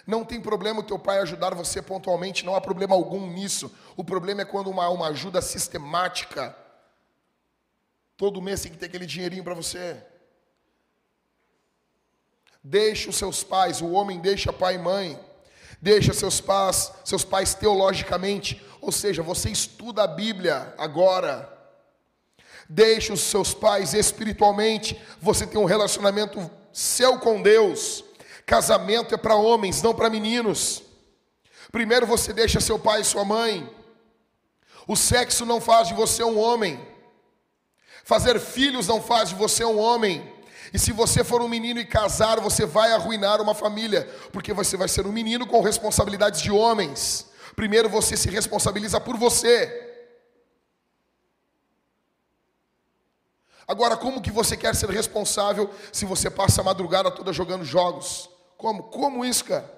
[0.05, 3.71] Não tem problema o teu pai ajudar você pontualmente, não há problema algum nisso.
[3.95, 6.55] O problema é quando uma, uma ajuda sistemática
[8.17, 10.03] Todo mês tem que ter aquele dinheirinho para você.
[12.63, 15.19] Deixe os seus pais, o homem deixa pai e mãe.
[15.79, 21.55] Deixa seus pais, seus pais teologicamente, ou seja, você estuda a Bíblia agora.
[22.69, 28.03] Deixe os seus pais espiritualmente, você tem um relacionamento seu com Deus.
[28.45, 30.83] Casamento é para homens, não para meninos.
[31.71, 33.69] Primeiro você deixa seu pai e sua mãe.
[34.87, 36.79] O sexo não faz de você um homem.
[38.03, 40.33] Fazer filhos não faz de você um homem.
[40.73, 44.77] E se você for um menino e casar, você vai arruinar uma família, porque você
[44.77, 47.27] vai ser um menino com responsabilidades de homens.
[47.55, 49.86] Primeiro você se responsabiliza por você.
[53.67, 58.29] Agora, como que você quer ser responsável se você passa a madrugada toda jogando jogos?
[58.55, 58.83] Como?
[58.83, 59.77] Como isso, cara?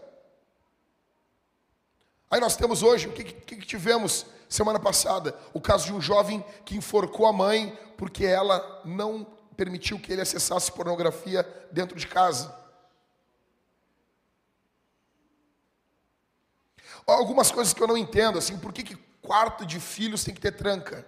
[2.30, 5.36] Aí nós temos hoje, o que, que, que tivemos semana passada?
[5.52, 9.26] O caso de um jovem que enforcou a mãe porque ela não
[9.58, 12.56] permitiu que ele acessasse pornografia dentro de casa.
[17.08, 20.40] Algumas coisas que eu não entendo, assim, por que, que quarto de filhos tem que
[20.40, 21.04] ter tranca?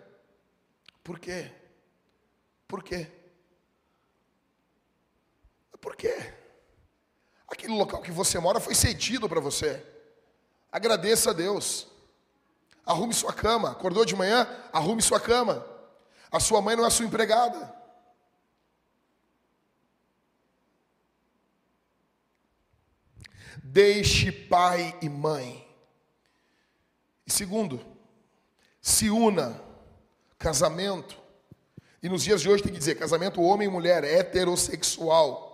[1.04, 1.61] Por quê?
[2.72, 3.06] Por quê?
[5.82, 6.34] Por quê?
[7.46, 9.86] Aquele local que você mora foi cedido para você.
[10.72, 11.86] Agradeça a Deus.
[12.86, 13.72] Arrume sua cama.
[13.72, 14.48] Acordou de manhã?
[14.72, 15.68] Arrume sua cama.
[16.32, 17.76] A sua mãe não é sua empregada.
[23.62, 25.68] Deixe pai e mãe.
[27.28, 27.86] E segundo,
[28.80, 29.62] se una.
[30.38, 31.21] Casamento.
[32.02, 35.52] E nos dias de hoje tem que dizer casamento homem e mulher, heterossexual.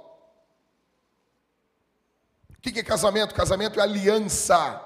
[2.50, 3.36] O que é casamento?
[3.36, 4.82] Casamento é aliança.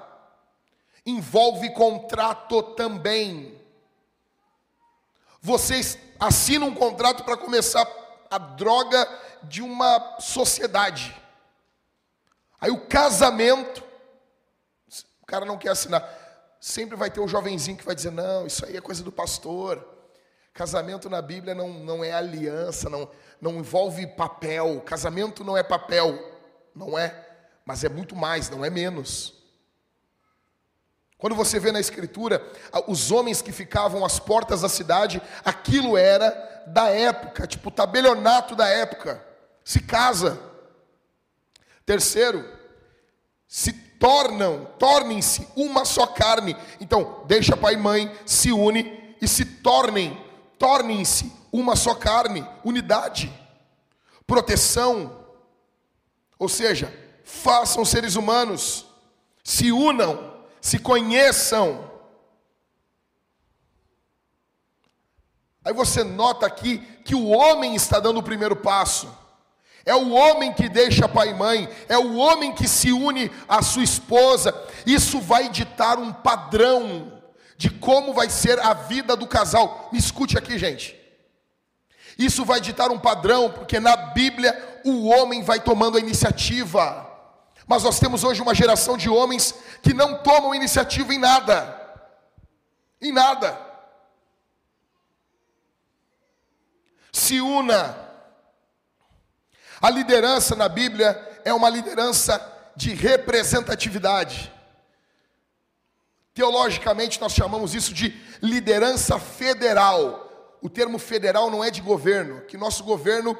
[1.06, 3.60] Envolve contrato também.
[5.40, 7.88] Vocês assinam um contrato para começar
[8.30, 9.08] a droga
[9.42, 11.16] de uma sociedade.
[12.60, 13.82] Aí o casamento,
[15.20, 16.08] o cara não quer assinar.
[16.60, 19.84] Sempre vai ter o jovenzinho que vai dizer: não, isso aí é coisa do pastor.
[20.52, 23.08] Casamento na Bíblia não, não é aliança, não,
[23.40, 24.80] não envolve papel.
[24.82, 26.18] Casamento não é papel,
[26.74, 27.14] não é,
[27.64, 29.42] mas é muito mais, não é menos.
[31.16, 32.44] Quando você vê na Escritura
[32.86, 36.30] os homens que ficavam às portas da cidade, aquilo era
[36.66, 39.24] da época, tipo o tabelionato da época.
[39.64, 40.38] Se casa.
[41.86, 42.44] Terceiro,
[43.46, 46.56] se tornam, tornem-se uma só carne.
[46.80, 50.20] Então, deixa pai e mãe, se une e se tornem,
[50.62, 53.32] tornem-se uma só carne, unidade,
[54.24, 55.26] proteção.
[56.38, 58.86] Ou seja, façam seres humanos,
[59.42, 61.90] se unam, se conheçam.
[65.64, 69.12] Aí você nota aqui que o homem está dando o primeiro passo.
[69.84, 73.62] É o homem que deixa pai e mãe, é o homem que se une à
[73.62, 74.54] sua esposa.
[74.86, 77.11] Isso vai ditar um padrão
[77.62, 79.88] de como vai ser a vida do casal.
[79.92, 80.98] Me escute aqui, gente.
[82.18, 87.08] Isso vai ditar um padrão, porque na Bíblia o homem vai tomando a iniciativa.
[87.64, 91.80] Mas nós temos hoje uma geração de homens que não tomam iniciativa em nada.
[93.00, 93.56] Em nada.
[97.12, 97.96] Se una
[99.80, 102.44] a liderança na Bíblia é uma liderança
[102.74, 104.52] de representatividade.
[106.34, 110.56] Teologicamente, nós chamamos isso de liderança federal.
[110.62, 113.36] O termo federal não é de governo, que nosso governo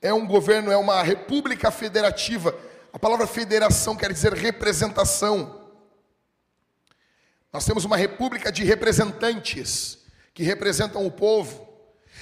[0.00, 2.54] é um governo, é uma república federativa.
[2.92, 5.68] A palavra federação quer dizer representação.
[7.52, 9.98] Nós temos uma república de representantes
[10.34, 11.68] que representam o povo.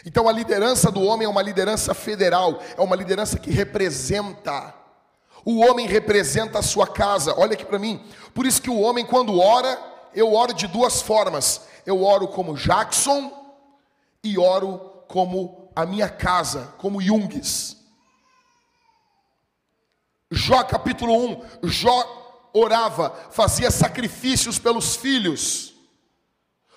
[0.04, 4.74] Então a liderança do homem é uma liderança federal, é uma liderança que representa.
[5.48, 7.32] O homem representa a sua casa.
[7.38, 8.04] Olha aqui para mim.
[8.34, 9.80] Por isso que o homem quando ora,
[10.12, 11.68] eu oro de duas formas.
[11.86, 13.30] Eu oro como Jackson
[14.24, 17.76] e oro como a minha casa, como Jungs.
[20.32, 21.14] Jó capítulo
[21.62, 25.74] 1, Jó orava, fazia sacrifícios pelos filhos,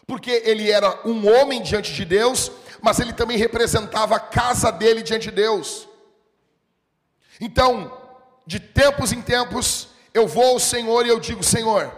[0.06, 2.52] porque ele era um homem diante de Deus,
[2.82, 5.88] mas ele também representava a casa dele diante de Deus.
[7.42, 7.99] Então,
[8.50, 11.96] de tempos em tempos, eu vou ao Senhor e eu digo: Senhor,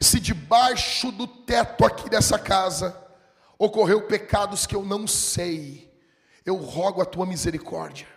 [0.00, 3.00] se debaixo do teto aqui dessa casa
[3.56, 5.88] ocorreu pecados que eu não sei,
[6.44, 8.08] eu rogo a tua misericórdia.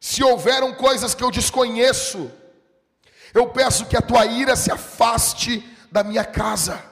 [0.00, 2.28] Se houveram coisas que eu desconheço,
[3.32, 5.60] eu peço que a tua ira se afaste
[5.92, 6.84] da minha casa.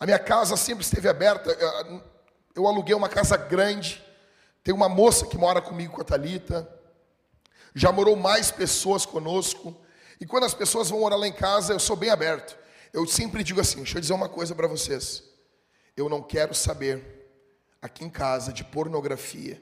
[0.00, 1.56] A minha casa sempre esteve aberta.
[2.52, 4.07] Eu aluguei uma casa grande.
[4.68, 6.68] Tem uma moça que mora comigo com a Talita.
[7.74, 9.74] Já morou mais pessoas conosco.
[10.20, 12.54] E quando as pessoas vão morar lá em casa, eu sou bem aberto.
[12.92, 15.24] Eu sempre digo assim: deixa eu dizer uma coisa para vocês.
[15.96, 17.02] Eu não quero saber
[17.80, 19.58] aqui em casa de pornografia.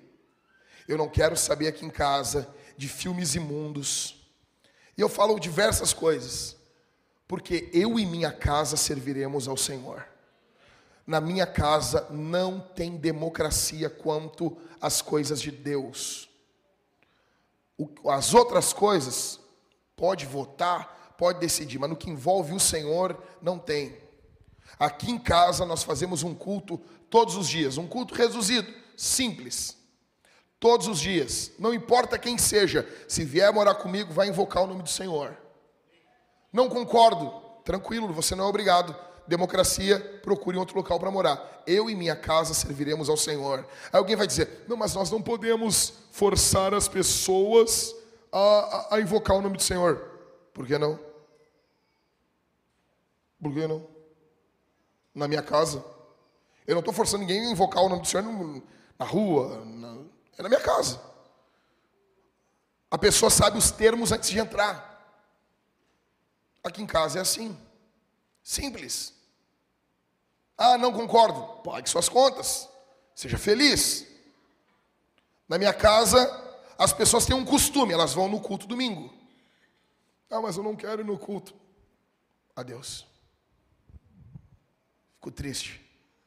[0.89, 4.27] Eu não quero saber aqui em casa de filmes imundos.
[4.99, 6.57] E eu falo diversas coisas,
[7.29, 10.05] porque eu e minha casa serviremos ao Senhor
[11.07, 16.29] na minha casa não tem democracia quanto às coisas de Deus.
[18.09, 19.41] As outras coisas,
[19.97, 23.99] pode votar, pode decidir, mas no que envolve o Senhor, não tem.
[24.79, 26.79] Aqui em casa nós fazemos um culto
[27.11, 29.77] todos os dias, um culto reduzido, simples.
[30.61, 34.83] Todos os dias, não importa quem seja, se vier morar comigo, vai invocar o nome
[34.83, 35.37] do Senhor.
[36.53, 37.31] Não concordo,
[37.65, 41.63] tranquilo, você não é obrigado democracia, procure outro local para morar.
[41.67, 43.67] Eu e minha casa serviremos ao Senhor.
[43.93, 47.95] Aí alguém vai dizer: não, mas nós não podemos forçar as pessoas
[48.33, 49.97] a, a, a invocar o nome do Senhor.
[50.53, 50.99] Por que não?
[53.43, 53.87] Por que não?
[55.15, 55.85] Na minha casa.
[56.67, 58.25] Eu não estou forçando ninguém a invocar o nome do Senhor
[58.99, 59.99] na rua, na,
[60.37, 61.01] é na minha casa.
[62.91, 64.95] A pessoa sabe os termos antes de entrar.
[66.63, 67.57] Aqui em casa é assim.
[68.43, 69.16] Simples.
[70.57, 71.63] Ah, não concordo.
[71.63, 72.69] Pague suas contas.
[73.15, 74.07] Seja feliz.
[75.49, 76.19] Na minha casa,
[76.79, 79.15] as pessoas têm um costume, elas vão no culto domingo.
[80.31, 81.55] Ah, mas eu não quero ir no culto.
[82.55, 83.07] Adeus.
[85.15, 85.85] Fico triste.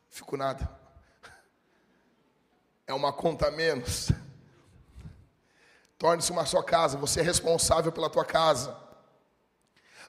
[0.10, 0.70] Fico nada.
[2.88, 4.12] É uma conta a menos.
[5.98, 6.98] Torne-se uma só casa.
[6.98, 8.76] Você é responsável pela tua casa.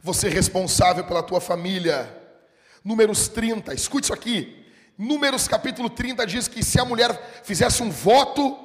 [0.01, 2.20] Você é responsável pela tua família.
[2.85, 4.65] Números 30, escute isso aqui.
[4.97, 8.57] Números capítulo 30 diz que se a mulher fizesse um voto,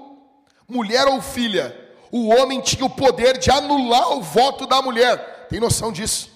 [0.67, 1.73] mulher ou filha,
[2.11, 5.47] o homem tinha o poder de anular o voto da mulher.
[5.49, 6.31] Tem noção disso?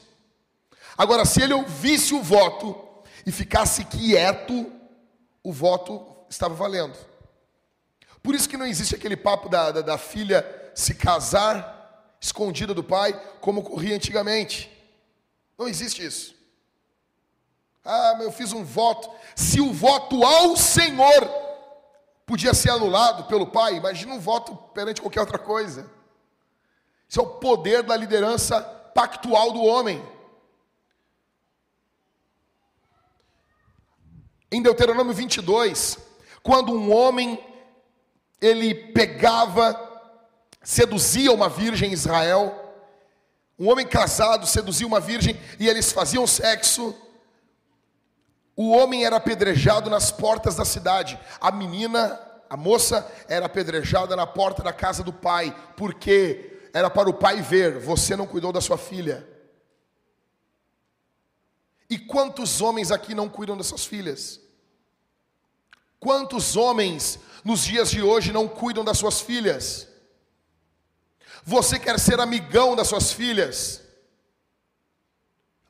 [0.97, 2.77] Agora, se ele ouvisse o voto
[3.25, 4.71] e ficasse quieto,
[5.43, 6.97] o voto estava valendo.
[8.21, 12.84] Por isso que não existe aquele papo da, da, da filha se casar escondida do
[12.84, 14.69] pai, como ocorria antigamente.
[15.57, 16.36] Não existe isso.
[17.91, 19.09] Ah, eu fiz um voto.
[19.35, 21.27] Se o voto ao Senhor
[22.23, 25.89] podia ser anulado pelo pai, imagina um voto perante qualquer outra coisa.
[27.07, 28.61] Isso é o poder da liderança
[28.93, 30.07] pactual do homem.
[34.51, 35.97] Em Deuteronômio 22,
[36.43, 37.43] quando um homem
[38.39, 39.79] ele pegava,
[40.61, 42.55] seduzia uma virgem em Israel,
[43.57, 46.95] um homem casado seduzia uma virgem e eles faziam sexo,
[48.62, 54.28] o homem era apedrejado nas portas da cidade, a menina, a moça, era apedrejada na
[54.28, 58.60] porta da casa do pai, porque era para o pai ver: você não cuidou da
[58.60, 59.26] sua filha.
[61.89, 64.41] E quantos homens aqui não cuidam das suas filhas?
[65.97, 69.88] Quantos homens nos dias de hoje não cuidam das suas filhas?
[71.45, 73.82] Você quer ser amigão das suas filhas?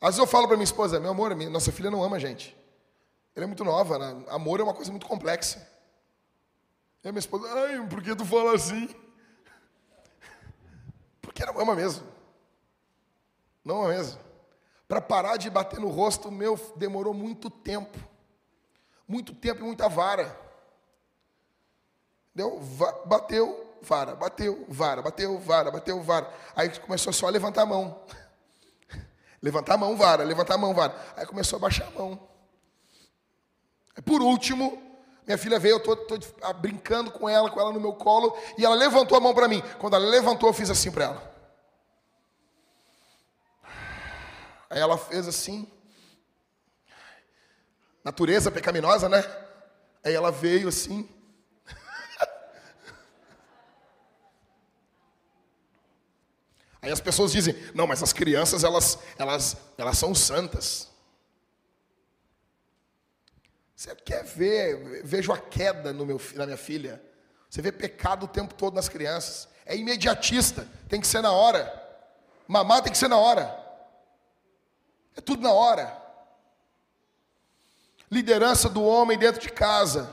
[0.01, 2.57] Às vezes eu falo para minha esposa, meu amor, nossa filha não ama a gente.
[3.39, 4.25] Ela é muito nova, né?
[4.27, 5.65] amor é uma coisa muito complexa.
[7.01, 8.93] E a minha esposa, ai, por que tu fala assim?
[11.21, 12.05] Porque não ama mesmo.
[13.63, 14.19] Não ama mesmo.
[14.89, 17.97] Para parar de bater no rosto, meu, demorou muito tempo.
[19.07, 20.37] Muito tempo e muita vara.
[22.35, 22.59] Deu,
[23.05, 26.29] bateu, vara, bateu, vara, bateu, vara, bateu, vara.
[26.57, 28.03] Aí começou só a levantar a mão.
[29.41, 30.93] levantar a mão, vara, levantar a mão, vara.
[31.15, 32.27] Aí começou a baixar a mão.
[33.99, 34.81] Aí, por último,
[35.27, 36.17] minha filha veio, eu estou
[36.61, 39.61] brincando com ela, com ela no meu colo, e ela levantou a mão para mim.
[39.77, 41.35] Quando ela levantou, eu fiz assim para ela.
[44.69, 45.69] Aí ela fez assim.
[48.05, 49.21] Natureza pecaminosa, né?
[50.01, 51.09] Aí ela veio assim.
[56.81, 60.88] Aí as pessoas dizem: "Não, mas as crianças elas elas elas são santas".
[63.79, 67.01] Você quer ver, vejo a queda no meu, na minha filha.
[67.49, 69.47] Você vê pecado o tempo todo nas crianças.
[69.65, 71.71] É imediatista, tem que ser na hora.
[72.45, 73.57] Mamar tem que ser na hora.
[75.15, 75.97] É tudo na hora.
[78.11, 80.09] Liderança do homem dentro de casa.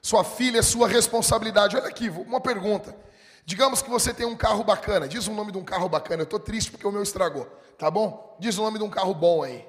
[0.00, 1.76] Sua filha é sua responsabilidade.
[1.76, 2.96] Olha aqui, uma pergunta.
[3.44, 5.06] Digamos que você tem um carro bacana.
[5.06, 6.22] Diz o nome de um carro bacana.
[6.22, 7.44] Eu estou triste porque o meu estragou.
[7.76, 8.38] Tá bom?
[8.40, 9.68] Diz o nome de um carro bom aí.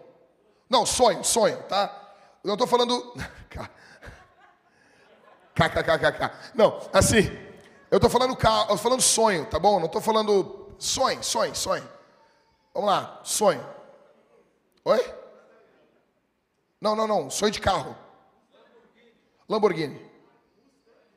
[0.70, 2.03] Não, sonho, sonho, tá?
[2.44, 3.14] Eu não estou falando.
[5.56, 6.54] KKKKK.
[6.54, 7.32] Não, assim.
[7.90, 8.36] Eu estou falando
[8.78, 9.80] falando sonho, tá bom?
[9.80, 11.88] Não estou falando sonho, sonho, sonho.
[12.74, 13.64] Vamos lá, sonho.
[14.84, 15.14] Oi?
[16.82, 17.30] Não, não, não.
[17.30, 17.96] Sonho de carro.
[19.48, 20.02] Lamborghini.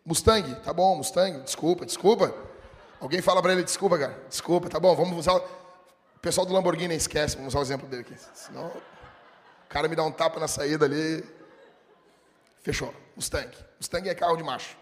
[0.04, 2.32] Mustang, tá bom, Mustang, desculpa, desculpa.
[3.00, 5.34] Alguém fala para ele, desculpa, cara, desculpa, tá bom, vamos usar.
[5.34, 8.14] O pessoal do Lamborghini esquece, vamos usar o exemplo dele aqui.
[8.34, 8.70] Senão,
[9.66, 11.24] o cara me dá um tapa na saída ali.
[12.62, 12.94] Fechou.
[13.14, 13.50] Mustang.
[13.78, 14.76] Mustang é carro de macho.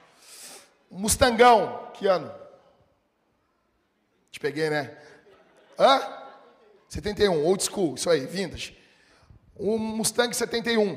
[0.90, 2.32] Mustangão, que ano?
[4.30, 4.96] Te peguei, né?
[5.78, 6.00] Hã?
[6.88, 8.78] 71, old school, isso aí, vintage.
[9.58, 10.96] Um Mustang 71.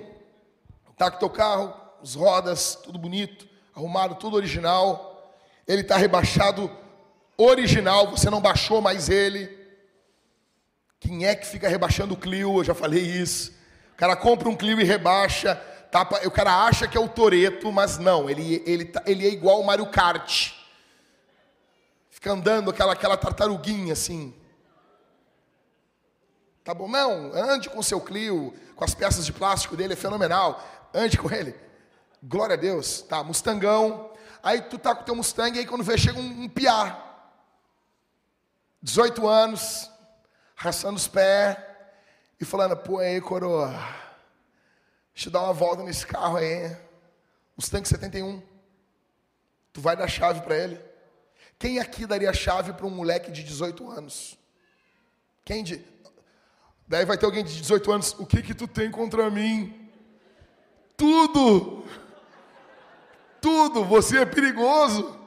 [0.96, 5.32] Tá com teu carro, as rodas, tudo bonito arrumado, tudo original.
[5.68, 6.70] Ele está rebaixado
[7.38, 9.56] original, você não baixou mais ele.
[11.00, 12.58] Quem é que fica rebaixando o Clio?
[12.58, 13.54] Eu já falei isso.
[13.98, 15.56] O cara compra um Clio e rebaixa.
[15.90, 19.30] Tapa, o cara acha que é o Toreto, mas não, ele, ele, tá, ele é
[19.32, 20.54] igual o Mario Kart.
[22.08, 24.36] Fica andando aquela, aquela tartaruguinha assim.
[26.64, 26.88] Tá bom?
[26.88, 30.64] Não, ande com o seu Clio, com as peças de plástico dele, é fenomenal.
[30.94, 31.56] Ande com ele.
[32.22, 33.02] Glória a Deus.
[33.02, 34.12] Tá, Mustangão.
[34.44, 37.04] Aí tu tá com o teu Mustang, aí quando vê, chega um, um piá.
[38.80, 39.90] 18 anos,
[40.54, 41.58] raçando os pés
[42.40, 43.70] e falando, pô, aí, coroa,
[45.14, 46.76] deixa eu dar uma volta nesse carro aí.
[47.56, 48.42] Mustang 71.
[49.74, 50.80] Tu vai dar chave para ele.
[51.58, 54.38] Quem aqui daria chave para um moleque de 18 anos?
[55.44, 55.84] Quem de...
[56.88, 59.90] Daí vai ter alguém de 18 anos, o que que tu tem contra mim?
[60.96, 61.86] Tudo!
[63.48, 65.18] tudo, você é perigoso.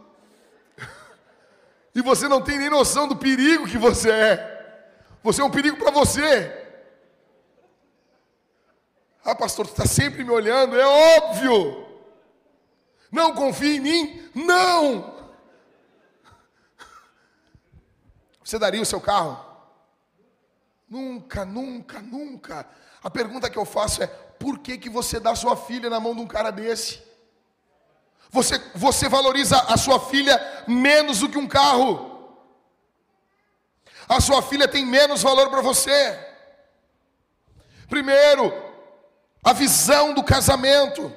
[1.94, 4.86] E você não tem nem noção do perigo que você é.
[5.22, 6.59] Você é um perigo para você.
[9.24, 11.86] Ah, pastor, você está sempre me olhando, é óbvio.
[13.10, 14.30] Não confia em mim?
[14.34, 15.14] Não.
[18.42, 19.44] Você daria o seu carro?
[20.88, 22.66] Nunca, nunca, nunca.
[23.02, 26.14] A pergunta que eu faço é: por que, que você dá sua filha na mão
[26.14, 27.02] de um cara desse?
[28.30, 32.08] Você, você valoriza a sua filha menos do que um carro.
[34.08, 36.18] A sua filha tem menos valor para você.
[37.88, 38.52] Primeiro,
[39.42, 41.12] a visão do casamento.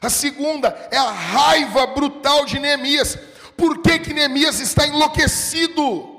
[0.00, 3.18] A segunda é a raiva brutal de Neemias.
[3.56, 6.14] Por que, que Neemias está enlouquecido?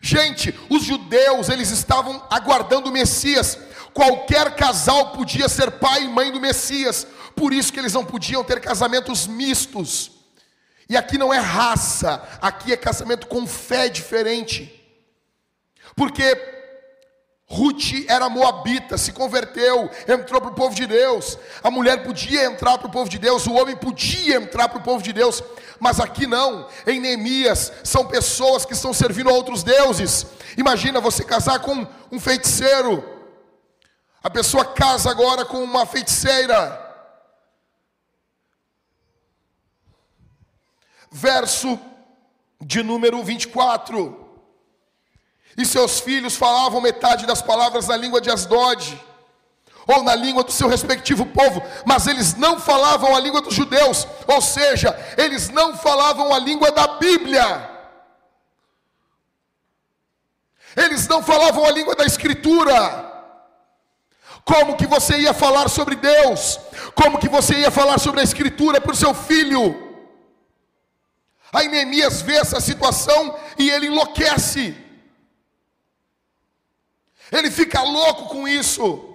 [0.00, 3.56] Gente, os judeus, eles estavam aguardando o Messias.
[3.94, 7.06] Qualquer casal podia ser pai e mãe do Messias.
[7.36, 10.10] Por isso que eles não podiam ter casamentos mistos.
[10.88, 14.78] E aqui não é raça, aqui é casamento com fé diferente.
[15.94, 16.34] Porque
[17.52, 21.36] Ruth era moabita, se converteu, entrou para o povo de Deus.
[21.62, 24.82] A mulher podia entrar para o povo de Deus, o homem podia entrar para o
[24.82, 25.44] povo de Deus,
[25.78, 26.66] mas aqui não.
[26.86, 30.24] Em Neemias são pessoas que estão servindo a outros deuses.
[30.56, 33.04] Imagina você casar com um feiticeiro.
[34.24, 36.80] A pessoa casa agora com uma feiticeira.
[41.10, 41.78] Verso
[42.58, 44.21] de número 24.
[45.56, 48.98] E seus filhos falavam metade das palavras na língua de Asdod,
[49.86, 54.06] ou na língua do seu respectivo povo, mas eles não falavam a língua dos judeus,
[54.26, 57.70] ou seja, eles não falavam a língua da Bíblia.
[60.76, 63.10] Eles não falavam a língua da Escritura.
[64.44, 66.58] Como que você ia falar sobre Deus?
[66.94, 69.90] Como que você ia falar sobre a Escritura para o seu filho?
[71.52, 74.74] Aí Neemias vê essa situação e ele enlouquece.
[77.32, 79.08] Ele fica louco com isso.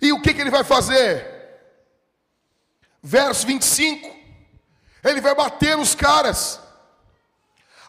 [0.00, 1.26] E o que, que ele vai fazer?
[3.02, 4.16] Verso 25.
[5.02, 6.60] Ele vai bater nos caras.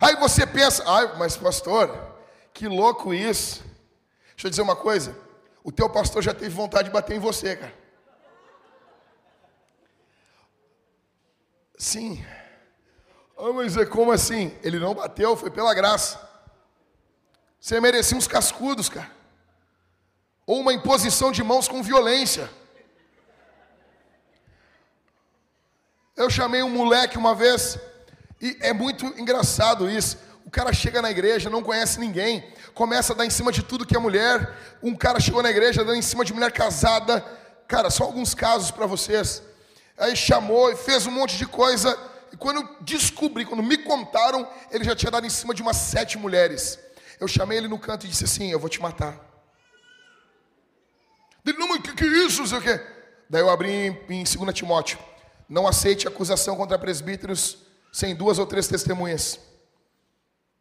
[0.02, 2.16] Aí você pensa, ai, mas pastor,
[2.52, 3.64] que louco isso.
[4.30, 5.16] Deixa eu dizer uma coisa.
[5.64, 7.78] O teu pastor já teve vontade de bater em você, cara.
[11.78, 12.26] Sim.
[13.38, 14.58] Ah, mas é como assim?
[14.64, 16.29] Ele não bateu, foi pela graça.
[17.60, 19.12] Você merecia uns cascudos, cara.
[20.46, 22.50] Ou uma imposição de mãos com violência.
[26.16, 27.78] Eu chamei um moleque uma vez,
[28.42, 30.18] e é muito engraçado isso.
[30.46, 32.44] O cara chega na igreja, não conhece ninguém,
[32.74, 34.58] começa a dar em cima de tudo que é mulher.
[34.82, 37.24] Um cara chegou na igreja dando em cima de mulher casada.
[37.68, 39.44] Cara, só alguns casos para vocês.
[39.98, 41.96] Aí chamou e fez um monte de coisa.
[42.34, 45.78] E quando eu descobri, quando me contaram, ele já tinha dado em cima de umas
[45.78, 46.80] sete mulheres.
[47.20, 49.20] Eu chamei ele no canto e disse assim: Eu vou te matar.
[51.46, 52.42] Ele, não, mas que, que isso?
[52.42, 52.80] Não sei o quê.
[53.30, 55.00] Daí eu abri em, em 2 Timóteo:
[55.48, 57.58] Não aceite acusação contra presbíteros
[57.92, 59.40] sem duas ou três testemunhas.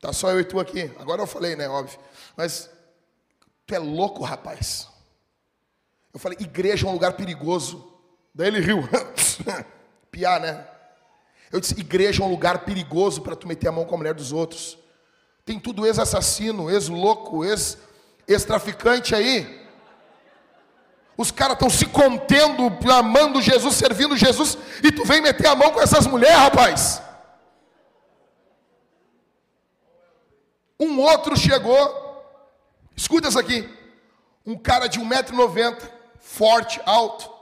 [0.01, 0.91] Tá só eu e tu aqui.
[0.99, 1.69] Agora eu falei, né?
[1.69, 1.99] Óbvio.
[2.37, 2.71] Mas
[3.67, 4.89] tu é louco, rapaz.
[6.13, 7.93] Eu falei: Igreja é um lugar perigoso.
[8.35, 8.83] Daí ele riu.
[10.11, 10.67] Piar, né?
[11.53, 14.15] Eu disse: Igreja é um lugar perigoso para tu meter a mão com a mulher
[14.15, 14.79] dos outros.
[15.49, 19.67] Tem tudo ex-assassino, ex-louco, ex-traficante aí.
[21.17, 25.71] Os caras estão se contendo, amando Jesus, servindo Jesus, e tu vem meter a mão
[25.71, 27.03] com essas mulheres, rapaz.
[30.79, 32.23] Um outro chegou,
[32.95, 33.67] escuta isso aqui,
[34.45, 35.79] um cara de 1,90m,
[36.21, 37.33] forte, alto.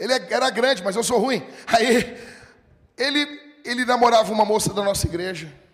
[0.00, 1.46] Ele é, era grande, mas eu sou ruim.
[1.68, 2.20] Aí,
[2.98, 5.64] ele, ele namorava uma moça da nossa igreja.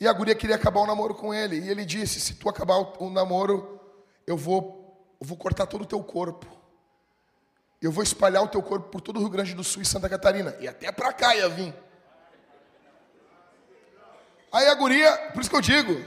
[0.00, 1.58] E a guria queria acabar o namoro com ele.
[1.58, 3.80] E ele disse: Se tu acabar o namoro,
[4.26, 6.46] eu vou, eu vou cortar todo o teu corpo.
[7.80, 10.08] Eu vou espalhar o teu corpo por todo o Rio Grande do Sul e Santa
[10.08, 10.56] Catarina.
[10.60, 11.74] E até para cá ia vir.
[14.52, 16.04] Aí a guria, por isso que eu digo,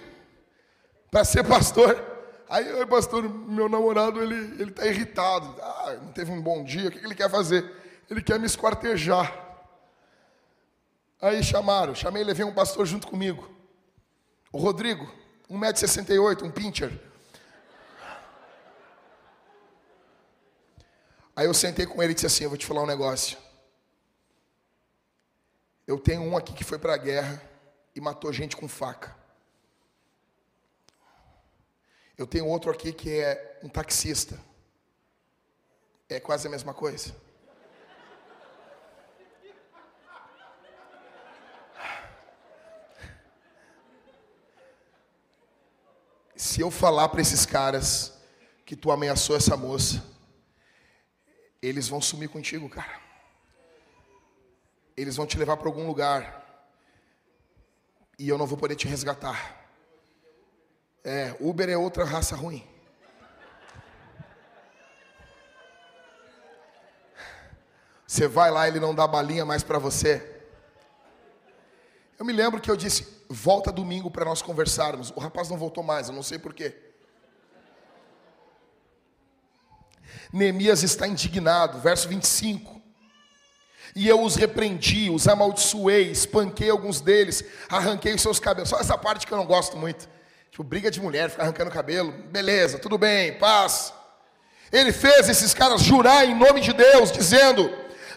[1.09, 2.09] para ser pastor.
[2.49, 5.55] Aí, pastor, meu namorado, ele, ele tá irritado.
[5.61, 7.69] Ah, não teve um bom dia, o que ele quer fazer?
[8.09, 9.33] Ele quer me esquartejar.
[11.21, 13.49] Aí chamaram, chamei, levei um pastor junto comigo.
[14.51, 15.09] O Rodrigo,
[15.49, 16.91] 1,68m, um pincher.
[21.33, 23.37] Aí eu sentei com ele e disse assim: Eu vou te falar um negócio.
[25.87, 27.41] Eu tenho um aqui que foi para a guerra
[27.95, 29.15] e matou gente com faca.
[32.17, 34.39] Eu tenho outro aqui que é um taxista.
[36.09, 37.15] É quase a mesma coisa.
[46.41, 48.13] Se eu falar para esses caras
[48.65, 50.03] que tu ameaçou essa moça,
[51.61, 52.99] eles vão sumir contigo, cara.
[54.97, 56.65] Eles vão te levar para algum lugar.
[58.17, 59.67] E eu não vou poder te resgatar.
[61.03, 62.67] É, Uber é outra raça ruim.
[68.07, 70.30] Você vai lá, ele não dá balinha mais para você.
[72.21, 75.11] Eu me lembro que eu disse: volta domingo para nós conversarmos.
[75.15, 76.75] O rapaz não voltou mais, eu não sei porquê.
[80.31, 82.79] Neemias está indignado, verso 25.
[83.95, 88.69] E eu os repreendi, os amaldiçoei, espanquei alguns deles, arranquei os seus cabelos.
[88.69, 90.07] Só essa parte que eu não gosto muito.
[90.51, 92.11] Tipo, briga de mulher, arrancando cabelo.
[92.29, 93.95] Beleza, tudo bem, paz.
[94.71, 97.67] Ele fez esses caras jurar em nome de Deus, dizendo: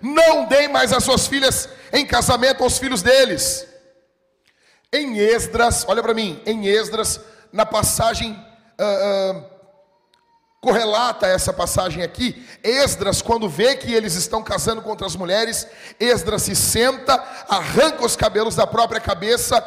[0.02, 3.72] Não deem mais as suas filhas em casamento aos filhos deles.
[4.94, 7.18] Em Esdras, olha para mim, em Esdras,
[7.52, 9.44] na passagem uh, uh,
[10.60, 15.66] correlata essa passagem aqui, Esdras, quando vê que eles estão casando contra as mulheres,
[15.98, 17.12] Esdras se senta,
[17.48, 19.60] arranca os cabelos da própria cabeça,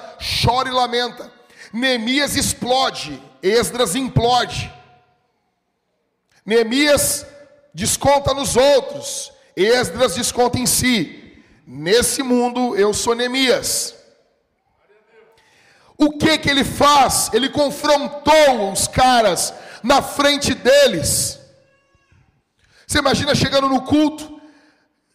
[0.45, 1.29] chora e lamenta.
[1.73, 4.73] Neemias explode, Esdras implode.
[6.45, 7.25] Neemias
[7.73, 11.43] desconta nos outros, Esdras desconta em si.
[11.67, 13.96] Nesse mundo eu sou Neemias.
[15.97, 17.31] O que que ele faz?
[17.33, 21.39] Ele confrontou os caras na frente deles.
[22.85, 24.39] Você imagina chegando no culto,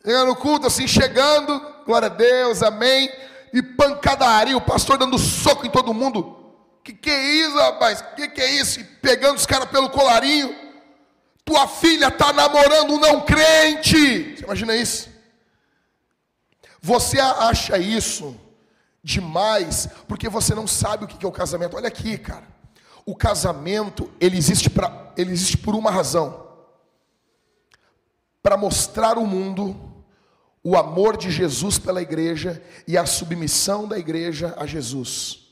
[0.05, 3.11] chegando no culto assim, chegando, glória a Deus, amém,
[3.53, 6.39] e pancadaria, o pastor dando soco em todo mundo.
[6.83, 8.03] Que que é isso, rapaz?
[8.17, 8.81] Que que é isso?
[8.81, 10.55] E pegando os caras pelo colarinho.
[11.45, 14.37] Tua filha está namorando um não crente.
[14.37, 15.09] Você imagina isso?
[16.81, 18.37] Você acha isso
[19.03, 21.77] demais porque você não sabe o que é o casamento.
[21.77, 22.47] Olha aqui, cara.
[23.05, 26.47] O casamento, ele existe, pra, ele existe por uma razão.
[28.43, 29.93] Para mostrar ao mundo
[30.63, 35.49] o amor de Jesus pela igreja e a submissão da igreja a Jesus.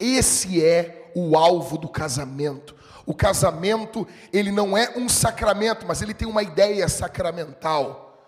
[0.00, 2.74] Esse é o alvo do casamento.
[3.04, 8.26] O casamento, ele não é um sacramento, mas ele tem uma ideia sacramental.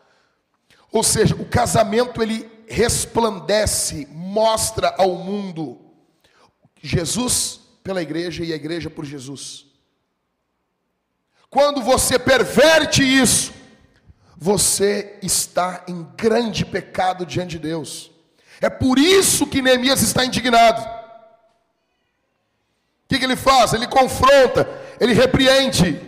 [0.93, 5.81] Ou seja, o casamento ele resplandece, mostra ao mundo
[6.81, 9.67] Jesus pela igreja e a igreja por Jesus.
[11.49, 13.53] Quando você perverte isso,
[14.37, 18.11] você está em grande pecado diante de Deus.
[18.61, 20.83] É por isso que Neemias está indignado.
[20.83, 23.73] O que, que ele faz?
[23.73, 26.01] Ele confronta, ele repreende.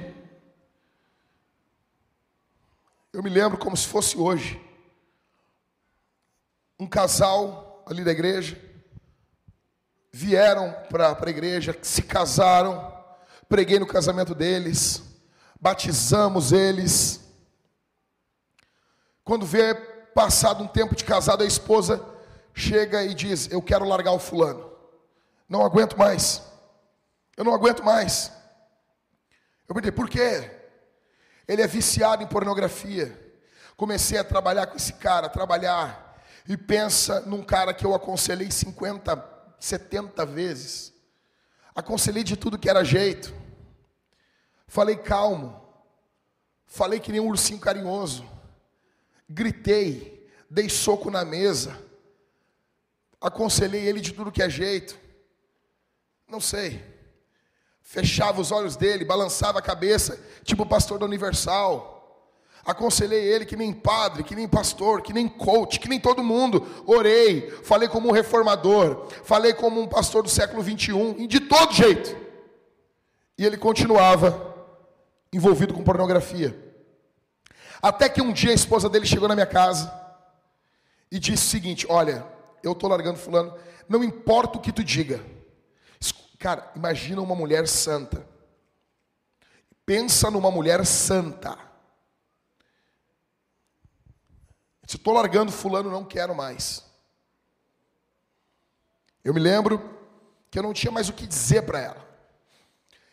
[3.13, 4.66] Eu me lembro como se fosse hoje.
[6.79, 8.61] Um casal ali da igreja,
[10.13, 12.93] vieram para a igreja, se casaram,
[13.49, 15.03] preguei no casamento deles,
[15.61, 17.21] batizamos eles.
[19.23, 22.03] Quando vê passado um tempo de casado, a esposa
[22.55, 24.73] chega e diz: Eu quero largar o fulano,
[25.49, 26.43] não aguento mais,
[27.37, 28.33] eu não aguento mais.
[29.69, 30.51] Eu perguntei: Por quê?
[31.47, 33.25] Ele é viciado em pornografia.
[33.77, 36.06] Comecei a trabalhar com esse cara, trabalhar,
[36.49, 40.93] e pensa num cara que eu aconselhei 50 70 vezes.
[41.75, 43.35] Aconselhei de tudo que era jeito.
[44.67, 45.63] Falei calmo.
[46.67, 48.29] Falei que nem um ursinho carinhoso.
[49.29, 50.31] Gritei.
[50.49, 51.77] Dei soco na mesa.
[53.21, 54.99] Aconselhei ele de tudo que é jeito.
[56.29, 56.85] Não sei.
[57.83, 61.96] Fechava os olhos dele, balançava a cabeça, tipo o pastor da Universal.
[62.67, 66.67] Aconselhei ele que nem padre, que nem pastor, que nem coach, que nem todo mundo.
[66.85, 71.73] Orei, falei como um reformador, falei como um pastor do século 21, e de todo
[71.73, 72.17] jeito.
[73.39, 74.53] E ele continuava
[75.33, 76.61] envolvido com pornografia.
[77.81, 79.93] Até que um dia a esposa dele chegou na minha casa
[81.09, 82.27] e disse o seguinte: Olha,
[82.65, 83.55] eu estou largando fulano,
[83.89, 85.25] não importa o que tu diga.
[86.37, 88.27] Cara, imagina uma mulher santa.
[89.87, 91.66] Pensa numa mulher santa
[94.87, 96.85] Se estou largando fulano, não quero mais.
[99.25, 99.83] Eu me lembro
[100.51, 102.07] que eu não tinha mais o que dizer para ela.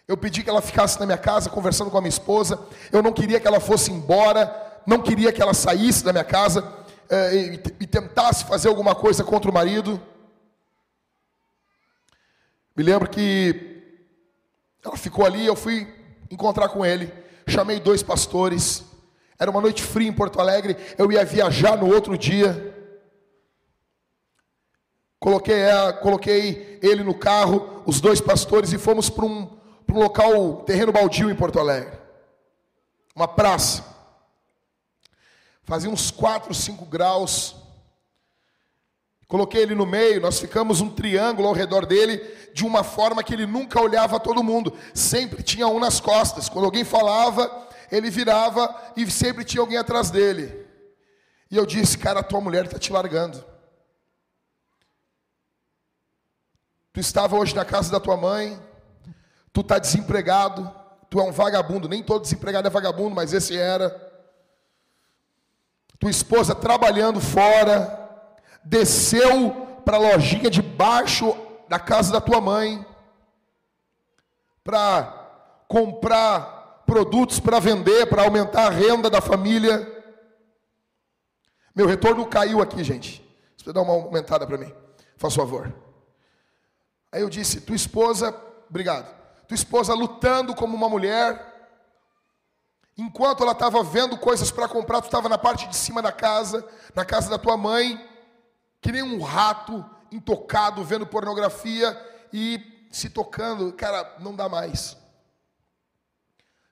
[0.08, 2.64] Eu pedi que ela ficasse na minha casa conversando com a minha esposa.
[2.92, 6.72] Eu não queria que ela fosse embora, não queria que ela saísse da minha casa
[7.10, 10.00] é, e, e tentasse fazer alguma coisa contra o marido.
[12.76, 13.82] Me lembro que
[14.84, 15.92] ela ficou ali, eu fui
[16.30, 17.12] encontrar com ele,
[17.48, 18.84] chamei dois pastores,
[19.40, 22.74] era uma noite fria em Porto Alegre, eu ia viajar no outro dia.
[25.20, 25.64] Coloquei,
[26.02, 29.50] coloquei ele no carro, os dois pastores, e fomos para um,
[29.90, 31.98] um local, terreno baldio em Porto Alegre.
[33.16, 33.86] Uma praça.
[35.64, 37.56] Fazia uns 4, 5 graus.
[39.28, 42.18] Coloquei ele no meio, nós ficamos um triângulo ao redor dele,
[42.54, 46.50] de uma forma que ele nunca olhava todo mundo, sempre tinha um nas costas.
[46.50, 50.68] Quando alguém falava, ele virava e sempre tinha alguém atrás dele.
[51.50, 53.44] E eu disse, cara, tua mulher está te largando.
[56.92, 58.62] Tu estava hoje na casa da tua mãe,
[59.52, 60.84] tu está desempregado,
[61.14, 61.88] Tu é um vagabundo.
[61.88, 63.96] Nem todo desempregado é vagabundo, mas esse era.
[66.00, 68.28] Tua esposa trabalhando fora,
[68.64, 69.52] desceu
[69.86, 71.38] para a lojinha de baixo
[71.70, 72.84] da casa da tua mãe
[74.64, 76.53] para comprar
[76.86, 79.90] produtos para vender, para aumentar a renda da família.
[81.76, 83.24] Meu retorno caiu aqui, gente.
[83.58, 84.74] Você dá uma aumentada para mim,
[85.18, 85.74] faz favor.
[87.12, 88.36] Aí eu disse: tua esposa,
[88.70, 89.14] obrigado.
[89.48, 91.52] Tua esposa lutando como uma mulher.
[92.98, 96.68] Enquanto ela estava vendo coisas para comprar, tu estava na parte de cima da casa,
[96.94, 98.00] na casa da tua mãe,
[98.82, 102.00] que nem um rato intocado vendo pornografia
[102.32, 103.74] e se tocando.
[103.74, 104.96] Cara, não dá mais.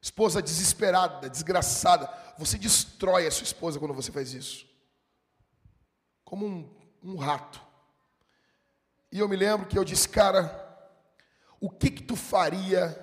[0.02, 2.10] Esposa desesperada, desgraçada.
[2.38, 4.68] Você destrói a sua esposa quando você faz isso.
[6.24, 7.62] Como um, um rato.
[9.12, 10.58] E eu me lembro que eu disse, cara,
[11.60, 12.98] o que que tu faria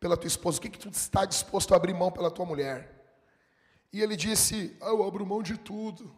[0.00, 0.58] pela tua esposa?
[0.58, 2.94] O que que tu está disposto a abrir mão pela tua mulher?
[3.92, 6.14] E ele disse, ah, eu abro mão de tudo.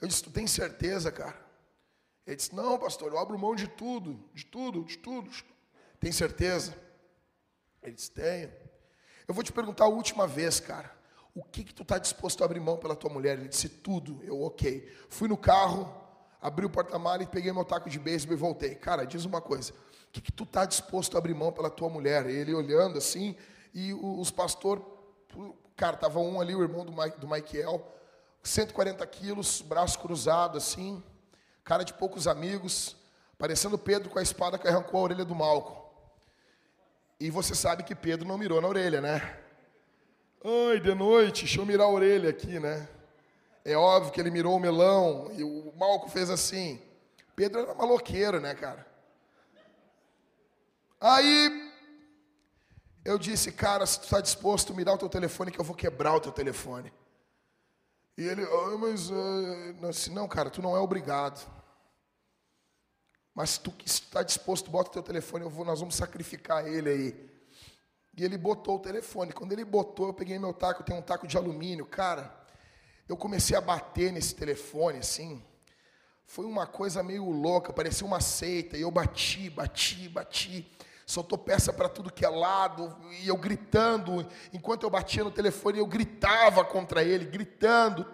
[0.00, 1.36] Eu disse, tu tem certeza, cara?
[2.26, 5.30] Ele disse, não, pastor, eu abro mão de tudo, de tudo, de tudo.
[6.00, 6.87] Tem certeza?
[7.88, 8.50] Ele disse, tenho.
[9.26, 10.90] Eu vou te perguntar a última vez, cara.
[11.34, 13.38] O que que tu está disposto a abrir mão pela tua mulher?
[13.38, 14.20] Ele disse, tudo.
[14.24, 14.90] Eu, ok.
[15.08, 15.92] Fui no carro,
[16.40, 18.74] abri o porta-malas e peguei meu taco de beisebol e voltei.
[18.74, 19.72] Cara, diz uma coisa.
[19.72, 22.26] O que, que tu está disposto a abrir mão pela tua mulher?
[22.26, 23.36] Ele olhando assim,
[23.74, 24.82] e os pastores,
[25.76, 27.86] cara, tava um ali, o irmão do, Mike, do Michael,
[28.42, 31.02] 140 quilos, braço cruzado assim,
[31.62, 32.96] cara de poucos amigos,
[33.36, 35.87] parecendo Pedro com a espada que arrancou a orelha do Malco.
[37.20, 39.38] E você sabe que Pedro não mirou na orelha, né?
[40.44, 42.88] Ai, de noite, deixa eu mirar a orelha aqui, né?
[43.64, 46.80] É óbvio que ele mirou o melão e o Malco fez assim.
[47.34, 48.86] Pedro era maloqueiro, né, cara?
[51.00, 51.72] Aí
[53.04, 55.74] eu disse, cara, se tu está disposto me dar o teu telefone, que eu vou
[55.74, 56.92] quebrar o teu telefone.
[58.16, 59.10] E ele, oh, mas
[59.94, 61.57] disse, não, cara, tu não é obrigado.
[63.38, 67.30] Mas tu está disposto, bota o teu telefone, eu vou, nós vamos sacrificar ele aí.
[68.16, 69.32] E ele botou o telefone.
[69.32, 72.36] Quando ele botou, eu peguei meu taco, tenho um taco de alumínio, cara
[73.08, 75.42] eu comecei a bater nesse telefone assim.
[76.26, 78.76] Foi uma coisa meio louca, parecia uma seita.
[78.76, 80.70] E eu bati, bati, bati.
[81.06, 82.94] Soltou peça para tudo que é lado.
[83.22, 84.28] E eu gritando.
[84.52, 88.06] Enquanto eu batia no telefone, eu gritava contra ele, gritando.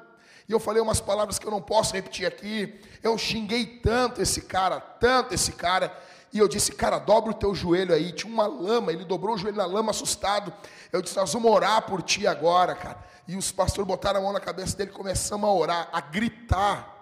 [0.48, 2.80] E eu falei umas palavras que eu não posso repetir aqui.
[3.02, 5.96] Eu xinguei tanto esse cara, tanto esse cara.
[6.32, 8.12] E eu disse, cara, dobra o teu joelho aí.
[8.12, 10.52] Tinha uma lama, ele dobrou o joelho na lama, assustado.
[10.92, 13.02] Eu disse, nós vamos orar por ti agora, cara.
[13.26, 16.92] E os pastores botaram a mão na cabeça dele, começamos a orar, a gritar.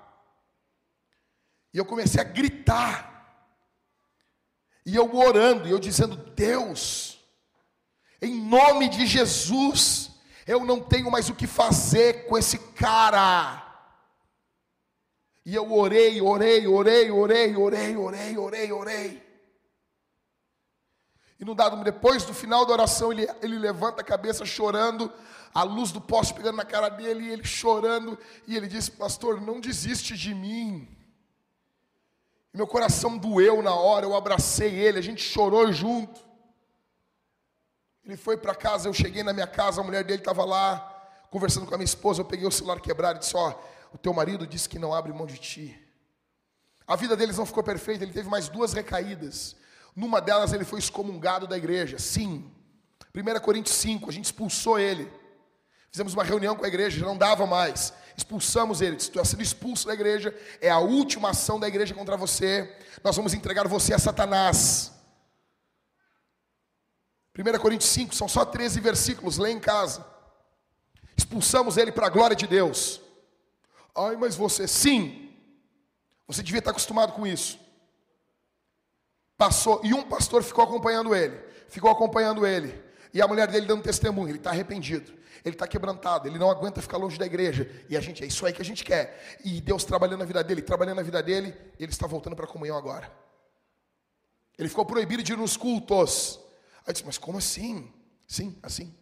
[1.74, 3.10] E eu comecei a gritar.
[4.86, 7.18] E eu orando, e eu dizendo: Deus,
[8.20, 10.11] em nome de Jesus,
[10.46, 13.62] eu não tenho mais o que fazer com esse cara.
[15.44, 19.32] E eu orei, orei, orei, orei, orei, orei, orei, orei.
[21.38, 25.12] E no dado, depois do final da oração, ele, ele levanta a cabeça chorando,
[25.52, 28.16] a luz do poste pegando na cara dele, e ele chorando,
[28.46, 30.88] e ele disse: Pastor, não desiste de mim.
[32.54, 36.20] E meu coração doeu na hora, eu abracei ele, a gente chorou junto.
[38.04, 40.88] Ele foi para casa, eu cheguei na minha casa, a mulher dele estava lá,
[41.30, 43.54] conversando com a minha esposa, eu peguei o celular quebrado e disse: Ó,
[43.92, 45.78] o teu marido disse que não abre mão de ti.
[46.86, 49.56] A vida deles não ficou perfeita, ele teve mais duas recaídas.
[49.94, 52.50] Numa delas ele foi excomungado da igreja, sim.
[53.14, 55.10] 1 Coríntios 5, a gente expulsou ele.
[55.90, 57.92] Fizemos uma reunião com a igreja, não dava mais.
[58.16, 58.98] Expulsamos ele.
[58.98, 62.74] Se tu está sendo expulso da igreja, é a última ação da igreja contra você.
[63.04, 64.92] Nós vamos entregar você a Satanás.
[67.36, 70.04] 1 Coríntios 5, são só 13 versículos, lê em casa.
[71.16, 73.00] Expulsamos ele para a glória de Deus.
[73.94, 75.34] Ai, mas você, sim,
[76.26, 77.58] você devia estar acostumado com isso.
[79.36, 81.36] Passou, e um pastor ficou acompanhando ele,
[81.68, 86.28] ficou acompanhando ele, e a mulher dele dando testemunho, ele está arrependido ele está quebrantado,
[86.28, 87.68] ele não aguenta ficar longe da igreja.
[87.88, 89.38] E a gente, é isso aí que a gente quer.
[89.44, 92.48] E Deus trabalhando na vida dele, trabalhando na vida dele, ele está voltando para a
[92.48, 93.10] comunhão agora.
[94.56, 96.38] Ele ficou proibido de ir nos cultos.
[96.86, 97.92] Aí disse, mas como assim?
[98.26, 98.94] Sim, assim.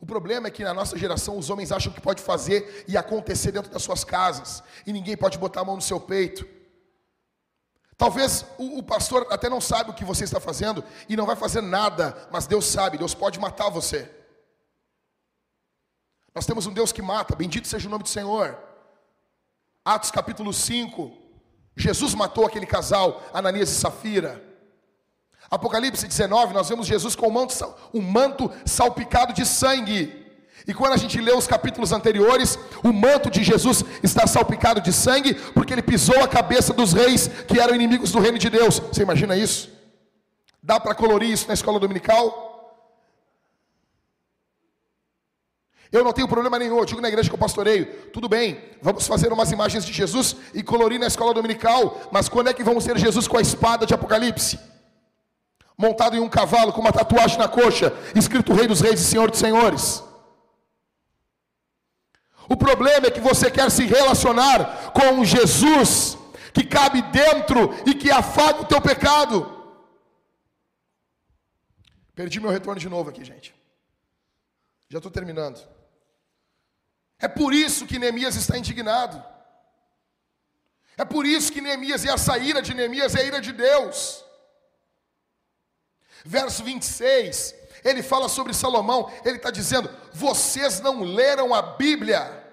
[0.00, 3.50] O problema é que na nossa geração os homens acham que pode fazer e acontecer
[3.50, 4.62] dentro das suas casas.
[4.86, 6.46] E ninguém pode botar a mão no seu peito.
[7.96, 11.34] Talvez o, o, pastor até não sabe o que você está fazendo e não vai
[11.34, 14.08] fazer nada, mas Deus sabe, Deus pode matar você.
[16.32, 18.56] Nós temos um Deus que mata, bendito seja o nome do Senhor.
[19.84, 21.10] Atos capítulo 5,
[21.76, 24.47] Jesus matou aquele casal, Ananias e Safira.
[25.50, 27.54] Apocalipse 19, nós vemos Jesus com um manto,
[27.94, 30.26] manto salpicado de sangue.
[30.66, 34.92] E quando a gente lê os capítulos anteriores, o manto de Jesus está salpicado de
[34.92, 38.78] sangue, porque ele pisou a cabeça dos reis que eram inimigos do reino de Deus.
[38.78, 39.70] Você imagina isso?
[40.62, 42.46] Dá para colorir isso na escola dominical?
[45.90, 49.06] Eu não tenho problema nenhum, eu digo na igreja que eu pastoreio, tudo bem, vamos
[49.06, 52.84] fazer umas imagens de Jesus e colorir na escola dominical, mas quando é que vamos
[52.84, 54.58] ter Jesus com a espada de Apocalipse?
[55.78, 59.30] Montado em um cavalo com uma tatuagem na coxa, escrito Rei dos Reis e Senhor
[59.30, 60.02] dos Senhores.
[62.48, 66.18] O problema é que você quer se relacionar com um Jesus
[66.52, 69.36] que cabe dentro e que afaga o teu pecado.
[72.14, 73.54] Perdi meu retorno de novo aqui, gente.
[74.88, 75.60] Já estou terminando.
[77.20, 79.22] É por isso que Neemias está indignado.
[80.96, 84.24] É por isso que Neemias, e essa ira de Neemias é a ira de Deus.
[86.24, 87.54] Verso 26,
[87.84, 92.44] ele fala sobre Salomão, ele está dizendo: vocês não leram a Bíblia,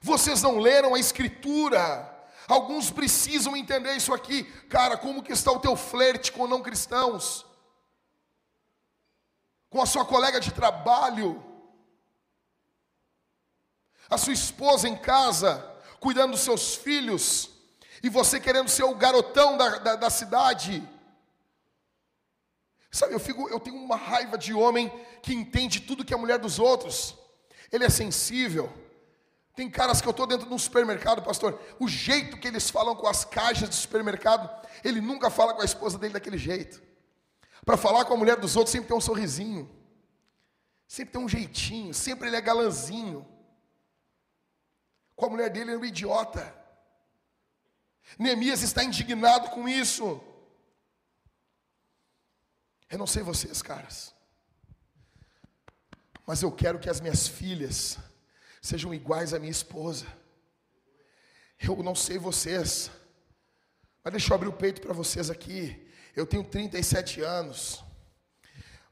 [0.00, 2.12] vocês não leram a Escritura.
[2.46, 4.98] Alguns precisam entender isso aqui, cara.
[4.98, 7.46] Como que está o teu flerte com não cristãos?
[9.70, 11.42] Com a sua colega de trabalho?
[14.08, 15.64] a sua esposa em casa,
[16.00, 17.50] cuidando dos seus filhos,
[18.02, 20.86] e você querendo ser o garotão da, da, da cidade.
[22.94, 24.88] Sabe, eu, fico, eu tenho uma raiva de homem
[25.20, 27.18] que entende tudo que é mulher dos outros.
[27.72, 28.72] Ele é sensível.
[29.56, 31.60] Tem caras que eu estou dentro de um supermercado, pastor.
[31.80, 34.48] O jeito que eles falam com as caixas do supermercado,
[34.84, 36.80] ele nunca fala com a esposa dele daquele jeito.
[37.64, 39.68] Para falar com a mulher dos outros, sempre tem um sorrisinho.
[40.86, 41.92] Sempre tem um jeitinho.
[41.92, 43.26] Sempre ele é galanzinho
[45.16, 46.54] com a mulher dele era um idiota.
[48.16, 50.22] Neemias está indignado com isso.
[52.94, 54.14] Eu não sei vocês, caras,
[56.24, 57.98] mas eu quero que as minhas filhas
[58.62, 60.06] sejam iguais à minha esposa.
[61.58, 62.92] Eu não sei vocês,
[64.00, 65.90] mas deixa eu abrir o peito para vocês aqui.
[66.14, 67.82] Eu tenho 37 anos,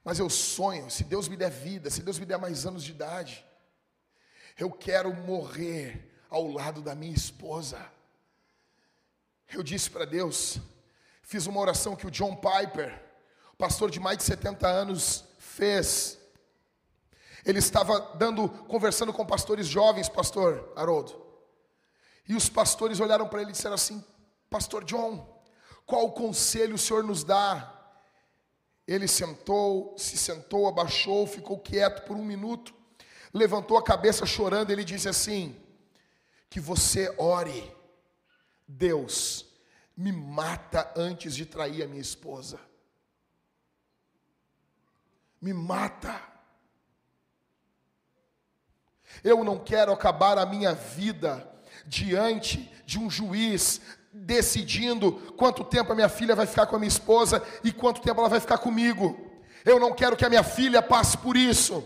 [0.02, 2.90] mas eu sonho, se Deus me der vida, se Deus me der mais anos de
[2.90, 3.46] idade,
[4.58, 7.80] eu quero morrer ao lado da minha esposa.
[9.48, 10.58] Eu disse para Deus,
[11.22, 13.11] fiz uma oração que o John Piper,
[13.62, 16.18] pastor de mais de 70 anos, fez.
[17.46, 21.24] Ele estava dando, conversando com pastores jovens, pastor Haroldo.
[22.28, 24.04] E os pastores olharam para ele e disseram assim:
[24.50, 25.40] Pastor John,
[25.86, 27.72] qual conselho o senhor nos dá?
[28.84, 32.74] Ele sentou, se sentou, abaixou, ficou quieto por um minuto,
[33.32, 34.72] levantou a cabeça chorando.
[34.72, 35.56] Ele disse assim:
[36.50, 37.72] que você ore,
[38.66, 39.46] Deus,
[39.96, 42.58] me mata antes de trair a minha esposa.
[45.42, 46.18] Me mata.
[49.24, 51.46] Eu não quero acabar a minha vida
[51.84, 53.80] diante de um juiz
[54.12, 58.20] decidindo quanto tempo a minha filha vai ficar com a minha esposa e quanto tempo
[58.20, 59.32] ela vai ficar comigo.
[59.64, 61.84] Eu não quero que a minha filha passe por isso.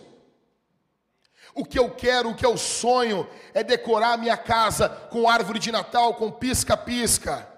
[1.55, 5.59] O que eu quero, o que eu sonho é decorar a minha casa com árvore
[5.59, 7.56] de Natal, com pisca-pisca.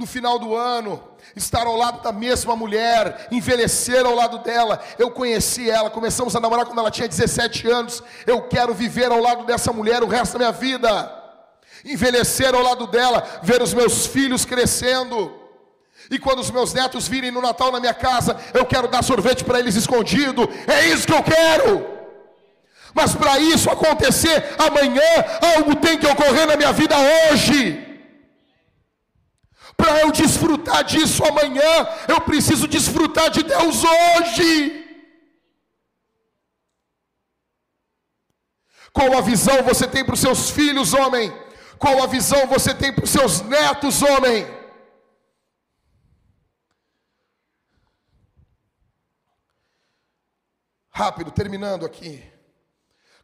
[0.00, 0.98] No final do ano,
[1.36, 4.82] estar ao lado da mesma mulher, envelhecer ao lado dela.
[4.98, 8.02] Eu conheci ela, começamos a namorar quando ela tinha 17 anos.
[8.26, 11.12] Eu quero viver ao lado dessa mulher o resto da minha vida.
[11.84, 15.38] Envelhecer ao lado dela, ver os meus filhos crescendo.
[16.10, 19.44] E quando os meus netos virem no Natal na minha casa, eu quero dar sorvete
[19.44, 20.48] para eles escondido.
[20.66, 21.86] É isso que eu quero.
[22.94, 25.02] Mas para isso acontecer amanhã,
[25.56, 27.89] algo tem que ocorrer na minha vida hoje.
[29.80, 31.72] Para eu desfrutar disso amanhã,
[32.06, 34.86] eu preciso desfrutar de Deus hoje.
[38.92, 41.32] Qual a visão você tem para os seus filhos, homem?
[41.78, 44.46] Qual a visão você tem para os seus netos, homem?
[50.90, 52.22] Rápido, terminando aqui.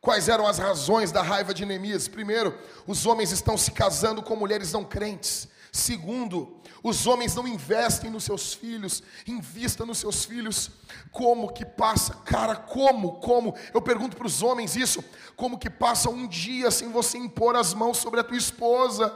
[0.00, 2.08] Quais eram as razões da raiva de Neemias?
[2.08, 5.54] Primeiro, os homens estão se casando com mulheres não crentes.
[5.76, 10.70] Segundo, os homens não investem nos seus filhos, invista nos seus filhos.
[11.12, 13.54] Como que passa, cara, como, como?
[13.74, 15.04] Eu pergunto para os homens isso:
[15.36, 19.14] como que passa um dia sem você impor as mãos sobre a tua esposa,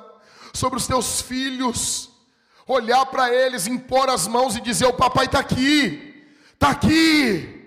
[0.52, 2.10] sobre os teus filhos,
[2.66, 7.59] olhar para eles, impor as mãos e dizer: O papai está aqui, está aqui.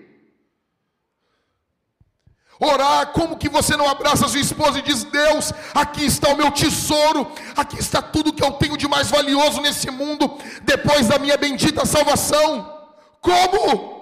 [2.66, 6.50] Orar, como que você não abraça sua esposa e diz: Deus, aqui está o meu
[6.50, 11.36] tesouro, aqui está tudo que eu tenho de mais valioso nesse mundo, depois da minha
[11.36, 12.72] bendita salvação.
[13.20, 13.94] Como?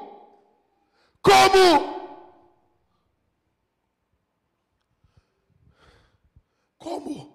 [1.22, 1.92] Como?
[6.78, 7.32] Como?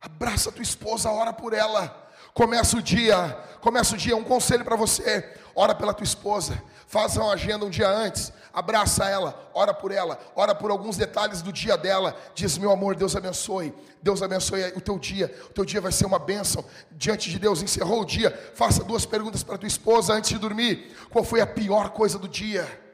[0.00, 2.04] Abraça tua esposa, ora por ela.
[2.32, 7.20] Começa o dia, começa o dia, um conselho para você, ora pela tua esposa, faça
[7.20, 11.50] uma agenda um dia antes, abraça ela, ora por ela, ora por alguns detalhes do
[11.50, 15.80] dia dela, diz, meu amor, Deus abençoe, Deus abençoe o teu dia, o teu dia
[15.80, 19.66] vai ser uma bênção, diante de Deus, encerrou o dia, faça duas perguntas para tua
[19.66, 22.84] esposa antes de dormir, qual foi a pior coisa do dia?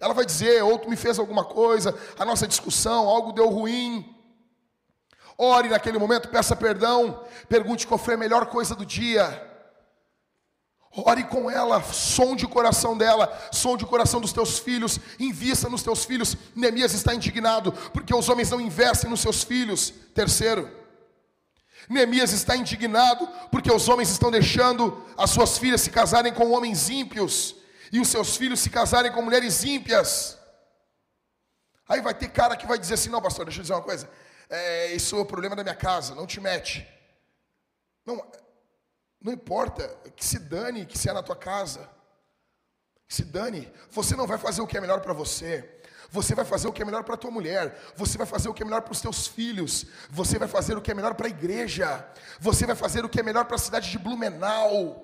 [0.00, 4.16] Ela vai dizer, ou tu me fez alguma coisa, a nossa discussão, algo deu ruim,
[5.38, 9.55] Ore naquele momento, peça perdão, pergunte qual foi a melhor coisa do dia.
[10.96, 15.82] Ore com ela, sonde o coração dela, sonde o coração dos teus filhos, invista nos
[15.82, 16.36] teus filhos.
[16.54, 19.92] Neemias está indignado, porque os homens não investem nos seus filhos.
[20.14, 20.70] Terceiro,
[21.88, 26.88] Neemias está indignado, porque os homens estão deixando as suas filhas se casarem com homens
[26.88, 27.54] ímpios,
[27.92, 30.38] e os seus filhos se casarem com mulheres ímpias.
[31.88, 34.08] Aí vai ter cara que vai dizer assim: não, pastor, deixa eu dizer uma coisa
[34.48, 36.86] é, isso é o problema da minha casa, não te mete.
[38.04, 38.24] Não,
[39.20, 41.88] não importa, que se dane, que se é na tua casa.
[43.08, 45.76] Que se dane, você não vai fazer o que é melhor para você.
[46.10, 48.54] Você vai fazer o que é melhor para a tua mulher, você vai fazer o
[48.54, 51.26] que é melhor para os teus filhos, você vai fazer o que é melhor para
[51.26, 52.06] a igreja,
[52.38, 55.02] você vai fazer o que é melhor para a cidade de Blumenau.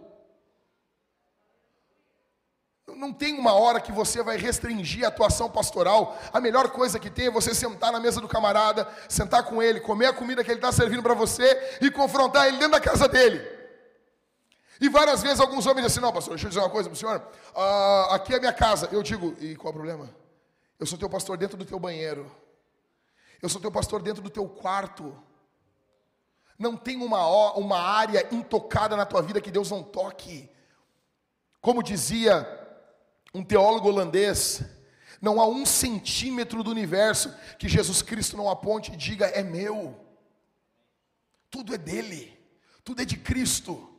[2.87, 6.19] Não tem uma hora que você vai restringir a atuação pastoral.
[6.33, 9.81] A melhor coisa que tem é você sentar na mesa do camarada, sentar com ele,
[9.81, 13.09] comer a comida que ele está servindo para você e confrontar ele dentro da casa
[13.09, 13.41] dele.
[14.83, 16.97] E várias vezes alguns homens dizem assim: Não, pastor, deixa eu dizer uma coisa para
[16.97, 17.25] o senhor.
[17.55, 18.89] Uh, aqui é a minha casa.
[18.91, 20.11] Eu digo: E qual é o problema?
[20.77, 22.29] Eu sou teu pastor dentro do teu banheiro.
[23.41, 25.17] Eu sou teu pastor dentro do teu quarto.
[26.59, 30.51] Não tem uma, uma área intocada na tua vida que Deus não toque.
[31.61, 32.45] Como dizia
[33.33, 34.65] um teólogo holandês,
[35.21, 39.97] não há um centímetro do universo que Jesus Cristo não aponte e diga é meu.
[41.49, 42.37] Tudo é dele,
[42.83, 43.92] tudo é de Cristo.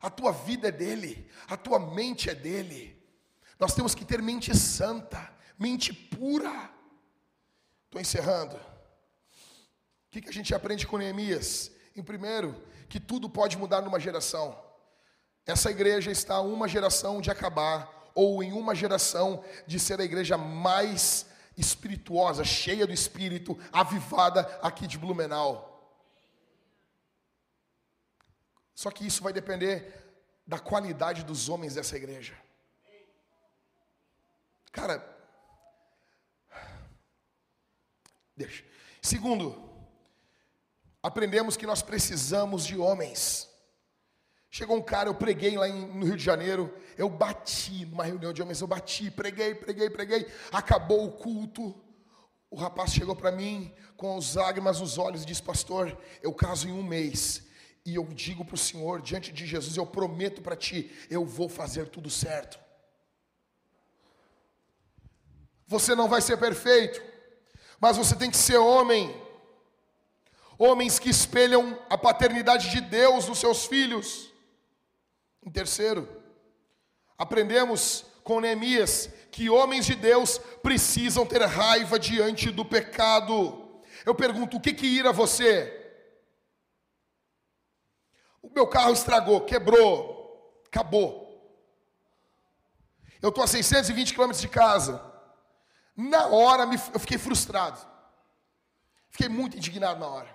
[0.00, 2.96] A tua vida é dele, a tua mente é dele.
[3.58, 6.70] Nós temos que ter mente santa, mente pura.
[7.86, 8.54] Estou encerrando.
[8.56, 11.72] O que, que a gente aprende com Neemias?
[11.96, 12.54] Em primeiro,
[12.88, 14.58] que tudo pode mudar numa geração.
[15.44, 20.04] Essa igreja está a uma geração de acabar ou em uma geração de ser a
[20.04, 21.26] igreja mais
[21.56, 25.67] espirituosa, cheia do espírito, avivada aqui de Blumenau.
[28.78, 29.92] Só que isso vai depender
[30.46, 32.38] da qualidade dos homens dessa igreja.
[34.70, 35.04] Cara,
[38.36, 38.64] deixa.
[39.02, 39.68] Segundo,
[41.02, 43.48] aprendemos que nós precisamos de homens.
[44.48, 48.32] Chegou um cara, eu preguei lá em, no Rio de Janeiro, eu bati numa reunião
[48.32, 51.74] de homens, eu bati, preguei, preguei, preguei, acabou o culto.
[52.48, 56.68] O rapaz chegou para mim com as lágrimas nos olhos e disse: Pastor, eu caso
[56.68, 57.47] em um mês.
[57.88, 61.48] E eu digo para o Senhor, diante de Jesus, eu prometo para ti, eu vou
[61.48, 62.58] fazer tudo certo.
[65.66, 67.02] Você não vai ser perfeito,
[67.80, 69.16] mas você tem que ser homem.
[70.58, 74.30] Homens que espelham a paternidade de Deus nos seus filhos.
[75.42, 76.06] Em terceiro,
[77.16, 83.80] aprendemos com Neemias que homens de Deus precisam ter raiva diante do pecado.
[84.04, 85.77] Eu pergunto, o que que ira você?
[88.48, 91.28] O meu carro estragou, quebrou, acabou.
[93.20, 95.02] Eu estou a 620 quilômetros de casa.
[95.94, 97.78] Na hora eu fiquei frustrado.
[99.10, 100.28] Fiquei muito indignado na hora.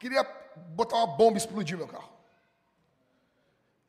[0.00, 0.24] Queria
[0.68, 2.12] botar uma bomba e explodir meu carro.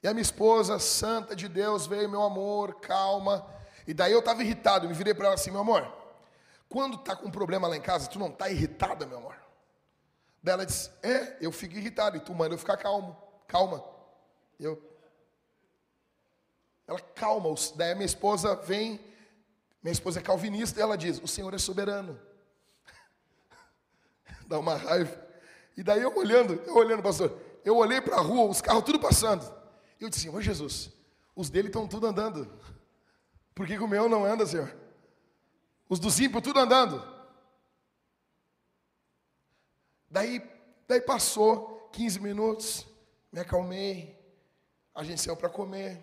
[0.03, 3.45] E a minha esposa, santa de Deus, veio, meu amor, calma.
[3.87, 5.91] E daí eu estava irritado, eu me virei para ela assim, meu amor,
[6.67, 9.44] quando tá com um problema lá em casa, tu não tá irritada, meu amor?
[10.45, 13.17] Daí ela disse, é, eu fico irritado, e tu manda eu ficar calmo,
[13.47, 13.83] calma.
[14.59, 14.79] Eu,
[16.85, 19.03] ela calma, daí a minha esposa vem,
[19.81, 22.21] minha esposa é calvinista, e ela diz, o Senhor é soberano.
[24.45, 25.19] Dá uma raiva.
[25.75, 28.99] E daí eu olhando, eu olhando, pastor, eu olhei para a rua, os carros tudo
[28.99, 29.51] passando.
[29.99, 30.91] Eu disse, ô Jesus,
[31.35, 32.47] os dele estão tudo andando.
[33.55, 34.71] Por que, que o meu não anda, Senhor?
[35.89, 37.14] Os dos ímpios tudo andando.
[40.15, 40.41] Daí,
[40.87, 42.87] daí passou 15 minutos,
[43.33, 44.17] me acalmei,
[44.93, 46.01] a gente saiu para comer.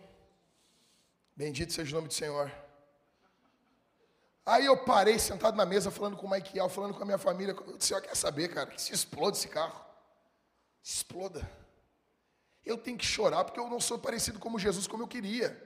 [1.35, 2.53] Bendito seja o nome do Senhor.
[4.45, 7.57] Aí eu parei sentado na mesa falando com o Michael, falando com a minha família.
[7.67, 9.83] Eu disse, quer saber, cara, que se exploda esse carro.
[10.83, 11.51] Exploda.
[12.67, 15.59] Eu tenho que chorar porque eu não sou parecido como Jesus como eu queria.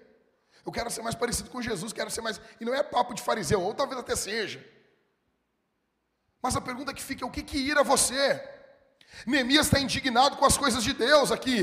[0.65, 2.41] Eu quero ser mais parecido com Jesus, quero ser mais.
[2.61, 4.65] E não é papo de fariseu, ou talvez até seja.
[6.47, 8.41] Mas a pergunta que fica é: o que, que ira você?
[9.27, 11.61] Neemias está indignado com as coisas de Deus aqui.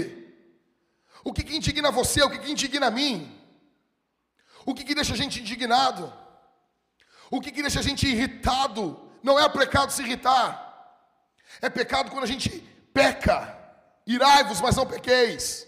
[1.23, 2.21] O que, que indigna você?
[2.21, 3.13] O que, que indigna a mim?
[4.65, 6.11] O que, que deixa a gente indignado?
[7.31, 8.83] O que, que deixa a gente irritado?
[9.23, 10.45] Não é pecado se irritar.
[11.61, 12.49] É pecado quando a gente
[12.93, 13.57] peca.
[14.05, 15.65] Irai-vos, mas não pequeis.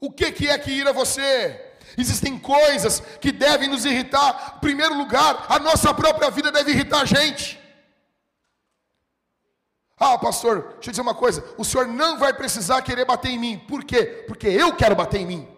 [0.00, 1.76] O que, que é que ira você?
[1.98, 4.54] Existem coisas que devem nos irritar.
[4.56, 7.67] Em primeiro lugar, a nossa própria vida deve irritar a gente.
[10.00, 13.38] Ah, pastor, deixa eu dizer uma coisa: o senhor não vai precisar querer bater em
[13.38, 13.58] mim.
[13.58, 14.24] Por quê?
[14.26, 15.48] Porque eu quero bater em mim.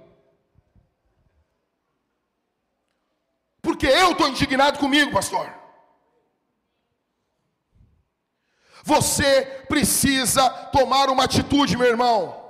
[3.60, 5.60] Porque eu estou indignado comigo, pastor.
[8.82, 12.40] Você precisa tomar uma atitude, meu irmão.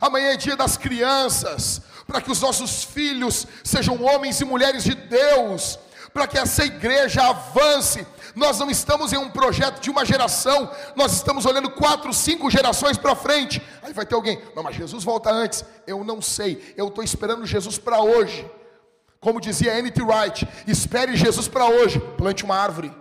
[0.00, 4.94] Amanhã é dia das crianças, para que os nossos filhos sejam homens e mulheres de
[4.94, 5.78] Deus,
[6.12, 8.06] para que essa igreja avance.
[8.34, 12.96] Nós não estamos em um projeto de uma geração, nós estamos olhando quatro, cinco gerações
[12.98, 13.62] para frente.
[13.82, 15.64] Aí vai ter alguém, não, mas Jesus volta antes.
[15.86, 18.48] Eu não sei, eu estou esperando Jesus para hoje.
[19.20, 20.00] Como dizia N.T.
[20.02, 22.94] Wright, espere Jesus para hoje, plante uma árvore.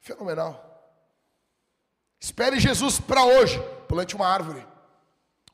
[0.00, 0.66] Fenomenal.
[2.18, 4.66] Espere Jesus para hoje, plante uma árvore.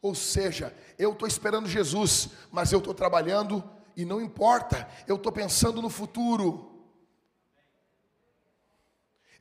[0.00, 3.62] Ou seja, eu estou esperando Jesus, mas eu estou trabalhando
[3.96, 6.65] e não importa, eu estou pensando no futuro.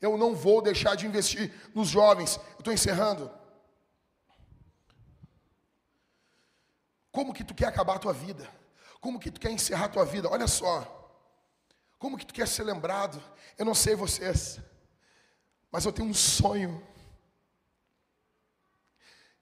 [0.01, 2.39] Eu não vou deixar de investir nos jovens.
[2.57, 3.31] Estou encerrando.
[7.11, 8.49] Como que tu quer acabar a tua vida?
[8.99, 10.29] Como que tu quer encerrar a tua vida?
[10.29, 10.91] Olha só.
[11.97, 13.23] Como que tu quer ser lembrado?
[13.57, 14.59] Eu não sei vocês,
[15.71, 16.85] mas eu tenho um sonho.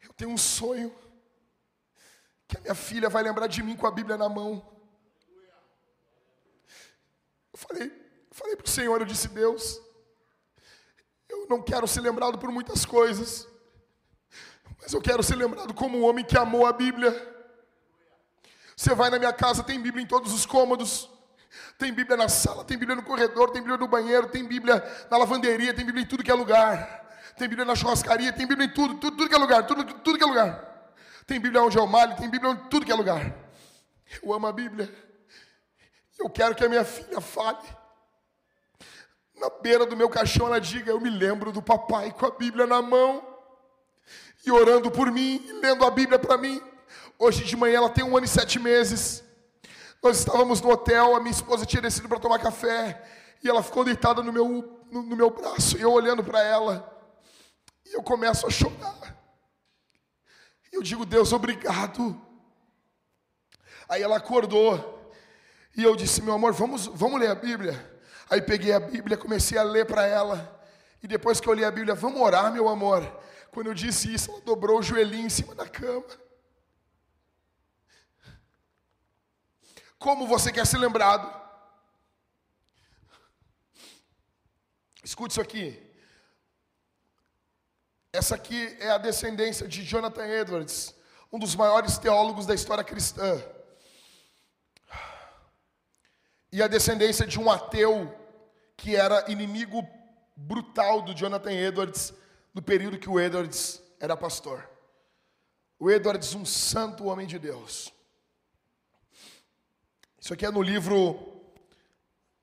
[0.02, 0.94] Eu tenho um sonho
[2.48, 4.66] que a minha filha vai lembrar de mim com a Bíblia na mão.
[7.52, 9.82] Eu falei, eu falei para o Senhor, eu disse, Deus,
[11.44, 13.48] eu não quero ser lembrado por muitas coisas,
[14.82, 17.12] mas eu quero ser lembrado como um homem que amou a Bíblia.
[18.76, 21.10] Você vai na minha casa, tem Bíblia em todos os cômodos.
[21.78, 25.18] Tem Bíblia na sala, tem Bíblia no corredor, tem Bíblia no banheiro, tem Bíblia na
[25.18, 27.02] lavanderia, tem Bíblia em tudo que é lugar.
[27.38, 30.18] Tem Bíblia na churrascaria, tem Bíblia em tudo, tudo, tudo que é lugar, tudo, tudo
[30.18, 30.94] que é lugar.
[31.26, 33.34] Tem Bíblia onde eu malho, tem Bíblia em tudo que é lugar.
[34.22, 34.94] Eu amo a Bíblia.
[36.18, 37.68] Eu quero que a minha filha fale.
[39.44, 42.66] Na beira do meu caixão ela diga: Eu me lembro do papai com a Bíblia
[42.66, 43.22] na mão,
[44.46, 46.62] e orando por mim, e lendo a Bíblia para mim.
[47.20, 49.22] Hoje de manhã ela tem um ano e sete meses.
[50.02, 53.06] Nós estávamos no hotel, a minha esposa tinha descido para tomar café,
[53.44, 54.48] e ela ficou deitada no meu,
[54.90, 56.90] no, no meu braço, e eu olhando para ela,
[57.86, 59.14] e eu começo a chorar.
[60.72, 62.18] E eu digo, Deus, obrigado.
[63.90, 65.12] Aí ela acordou,
[65.76, 67.93] e eu disse, meu amor, vamos, vamos ler a Bíblia.
[68.34, 70.60] Aí peguei a Bíblia, comecei a ler para ela.
[71.04, 73.04] E depois que eu li a Bíblia, vamos orar, meu amor.
[73.52, 76.04] Quando eu disse isso, ela dobrou o joelhinho em cima da cama.
[80.00, 81.32] Como você quer ser lembrado?
[85.04, 85.80] Escute isso aqui.
[88.12, 90.96] Essa aqui é a descendência de Jonathan Edwards,
[91.32, 93.40] um dos maiores teólogos da história cristã.
[96.52, 98.23] E a descendência de um ateu
[98.78, 99.88] que era inimigo
[100.36, 102.14] brutal do Jonathan Edwards
[102.54, 104.70] no período que o Edwards era pastor.
[105.80, 107.92] O Edwards, um santo homem de Deus.
[110.20, 111.34] Isso aqui é no livro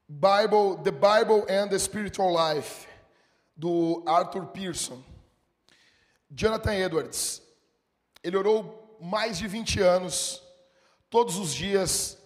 [0.09, 2.87] Bible, The Bible and the Spiritual Life,
[3.57, 5.03] do Arthur Pearson.
[6.31, 7.43] Jonathan Edwards,
[8.23, 10.43] ele orou mais de 20 anos,
[11.09, 12.19] todos os dias,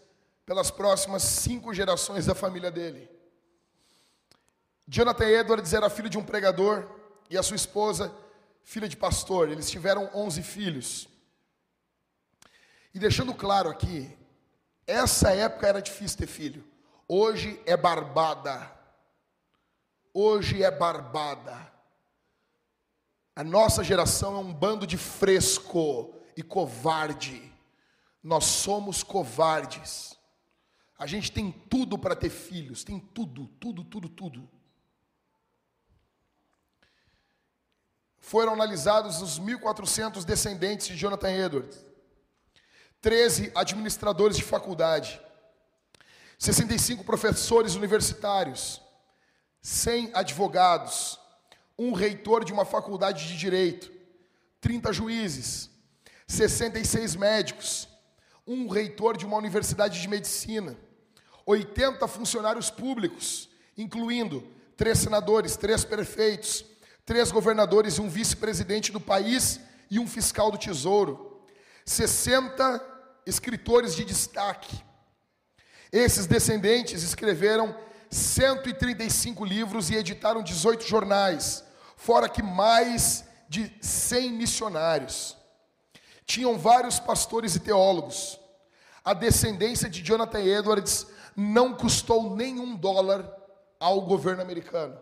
[0.45, 3.09] pelas próximas cinco gerações da família dele.
[4.87, 6.89] Jonathan Edwards era filho de um pregador
[7.31, 8.15] e a sua esposa,
[8.63, 9.49] filha de pastor.
[9.49, 11.09] Eles tiveram 11 filhos.
[12.93, 14.17] E deixando claro aqui,
[14.87, 16.65] essa época era difícil ter filho.
[17.09, 18.71] Hoje é barbada.
[20.13, 21.73] Hoje é barbada.
[23.35, 27.53] A nossa geração é um bando de fresco e covarde.
[28.23, 30.17] Nós somos covardes.
[30.97, 34.49] A gente tem tudo para ter filhos, tem tudo, tudo, tudo, tudo.
[38.27, 41.85] Foram analisados os 1.400 descendentes de Jonathan Edwards.
[43.03, 45.21] 13 administradores de faculdade,
[46.39, 48.81] 65 professores universitários,
[49.61, 51.21] 100 advogados,
[51.79, 53.93] um reitor de uma faculdade de direito,
[54.59, 55.69] 30 juízes,
[56.27, 57.87] 66 médicos,
[58.47, 60.75] um reitor de uma universidade de medicina,
[61.45, 64.43] 80 funcionários públicos, incluindo
[64.79, 66.65] três senadores, três prefeitos,
[67.05, 69.61] três governadores e um vice-presidente do país
[69.91, 71.43] e um fiscal do tesouro,
[71.85, 72.83] 60
[73.27, 74.83] escritores de destaque.
[75.93, 77.77] Esses descendentes escreveram
[78.11, 81.65] 135 livros e editaram 18 jornais,
[81.97, 85.37] fora que mais de 100 missionários.
[86.25, 88.41] Tinham vários pastores e teólogos.
[89.05, 91.07] A descendência de Jonathan Edwards
[91.37, 93.31] não custou nenhum dólar
[93.79, 94.99] ao governo americano.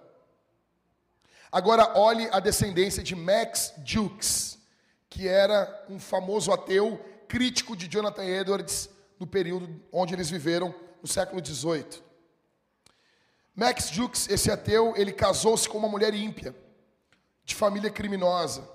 [1.53, 4.59] Agora olhe a descendência de Max Jukes,
[5.11, 6.99] que era um famoso ateu
[7.29, 8.89] crítico de Jonathan Edwards
[9.21, 12.03] no período onde eles viveram, no século XVIII.
[13.55, 16.57] Max Jukes, esse ateu, ele casou-se com uma mulher ímpia,
[17.45, 18.67] de família criminosa.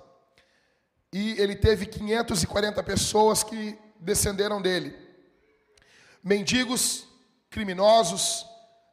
[1.12, 4.94] E ele teve 540 pessoas que descenderam dele.
[6.22, 7.08] Mendigos,
[7.50, 8.46] criminosos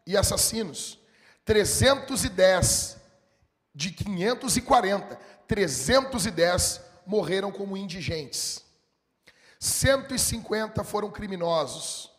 [0.07, 0.97] e assassinos.
[1.43, 3.04] 310
[3.75, 8.63] de 540, 310 morreram como indigentes.
[9.59, 12.09] 150 foram criminosos,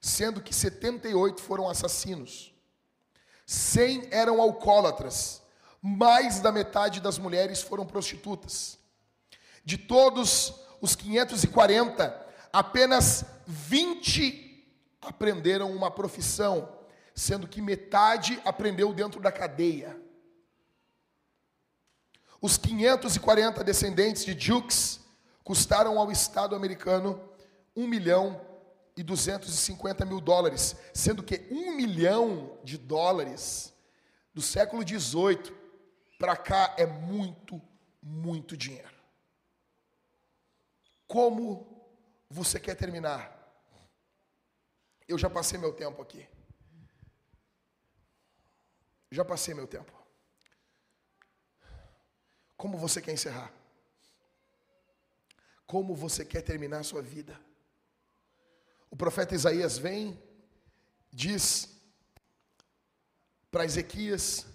[0.00, 2.54] sendo que 78 foram assassinos.
[3.46, 5.42] 100 eram alcoólatras,
[5.82, 8.78] mais da metade das mulheres foram prostitutas.
[9.62, 14.66] De todos os 540, apenas 20
[15.02, 16.78] aprenderam uma profissão,
[17.14, 20.03] sendo que metade aprendeu dentro da cadeia.
[22.44, 25.00] Os 540 descendentes de Jukes
[25.42, 27.18] custaram ao Estado americano
[27.74, 28.38] 1 milhão
[28.94, 33.72] e 250 mil dólares, sendo que 1 milhão de dólares
[34.34, 35.56] do século 18
[36.18, 37.62] para cá é muito,
[38.02, 38.94] muito dinheiro.
[41.06, 41.82] Como
[42.28, 43.32] você quer terminar?
[45.08, 46.28] Eu já passei meu tempo aqui.
[49.10, 50.03] Já passei meu tempo.
[52.56, 53.52] Como você quer encerrar?
[55.66, 57.38] Como você quer terminar a sua vida?
[58.90, 60.22] O profeta Isaías vem,
[61.12, 61.68] diz
[63.50, 64.46] para Ezequias: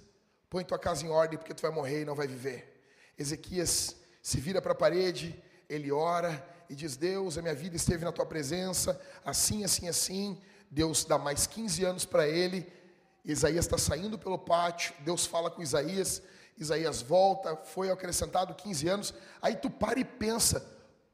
[0.49, 2.81] põe tua casa em ordem, porque tu vai morrer e não vai viver.
[3.17, 8.05] Ezequias se vira para a parede, ele ora, e diz: Deus, a minha vida esteve
[8.05, 10.41] na tua presença, assim, assim, assim.
[10.69, 12.71] Deus dá mais 15 anos para ele.
[13.25, 14.93] Isaías está saindo pelo pátio.
[14.99, 16.21] Deus fala com Isaías.
[16.59, 19.13] Isaías volta, foi acrescentado 15 anos.
[19.41, 20.65] Aí tu para e pensa: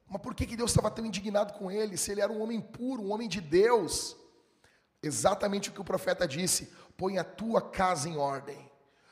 [0.09, 1.97] mas por que, que Deus estava tão indignado com ele?
[1.97, 4.15] Se ele era um homem puro, um homem de Deus.
[5.01, 8.69] Exatamente o que o profeta disse: põe a tua casa em ordem,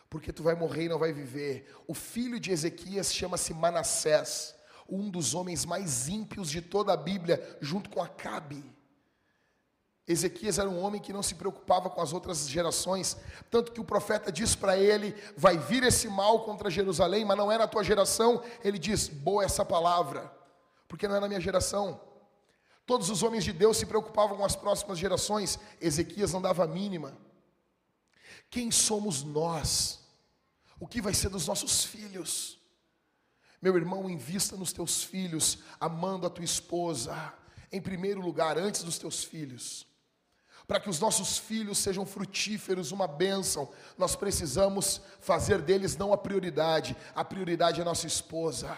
[0.10, 1.74] porque tu vai morrer e não vai viver.
[1.88, 4.56] O filho de Ezequias chama-se Manassés
[4.90, 8.64] um dos homens mais ímpios de toda a Bíblia, junto com Acabe.
[10.06, 13.16] Ezequias era um homem que não se preocupava com as outras gerações,
[13.50, 17.50] tanto que o profeta diz para ele: vai vir esse mal contra Jerusalém, mas não
[17.50, 18.44] é na tua geração.
[18.64, 20.30] Ele diz: boa essa palavra,
[20.90, 22.02] porque não é na minha geração.
[22.86, 26.68] Todos os homens de Deus se preocupavam com as próximas gerações, Ezequias não dava a
[26.68, 27.18] mínima.
[28.50, 30.02] Quem somos nós?
[30.80, 32.60] O que vai ser dos nossos filhos?
[33.62, 37.34] Meu irmão, invista nos teus filhos, amando a tua esposa,
[37.72, 39.88] em primeiro lugar, antes dos teus filhos.
[40.68, 46.18] Para que os nossos filhos sejam frutíferos, uma bênção, nós precisamos fazer deles não a
[46.18, 48.76] prioridade, a prioridade é nossa esposa.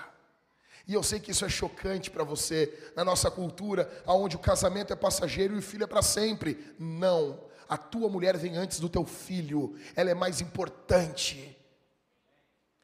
[0.88, 4.94] E eu sei que isso é chocante para você, na nossa cultura, onde o casamento
[4.94, 6.76] é passageiro e o filho é para sempre.
[6.78, 11.58] Não, a tua mulher vem antes do teu filho, ela é mais importante.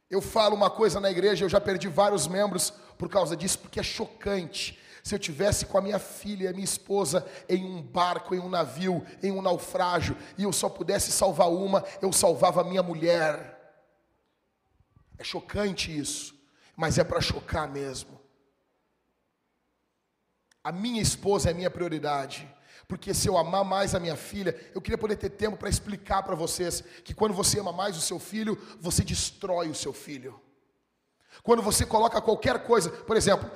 [0.10, 3.80] Eu falo uma coisa na igreja, eu já perdi vários membros por causa disso, porque
[3.80, 4.78] é chocante.
[5.04, 8.40] Se eu tivesse com a minha filha e a minha esposa em um barco, em
[8.40, 12.84] um navio, em um naufrágio, e eu só pudesse salvar uma, eu salvava a minha
[12.84, 13.60] mulher.
[15.18, 16.36] É chocante isso,
[16.76, 18.20] mas é para chocar mesmo.
[20.64, 22.48] A minha esposa é a minha prioridade
[22.92, 26.24] porque se eu amar mais a minha filha, eu queria poder ter tempo para explicar
[26.24, 30.38] para vocês que quando você ama mais o seu filho, você destrói o seu filho.
[31.42, 33.50] Quando você coloca qualquer coisa, por exemplo,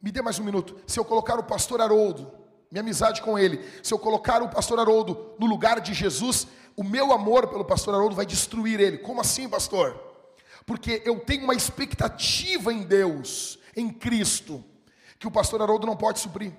[0.00, 0.76] me dê mais um minuto.
[0.86, 2.32] Se eu colocar o pastor Haroldo,
[2.70, 6.46] minha amizade com ele, se eu colocar o pastor Haroldo no lugar de Jesus,
[6.76, 8.98] o meu amor pelo pastor Haroldo vai destruir ele.
[8.98, 9.98] Como assim, pastor?
[10.66, 14.64] Porque eu tenho uma expectativa em Deus, em Cristo,
[15.18, 16.52] que o pastor Haroldo não pode suprir.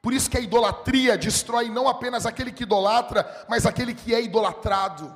[0.00, 4.22] Por isso que a idolatria destrói não apenas aquele que idolatra, mas aquele que é
[4.22, 5.14] idolatrado.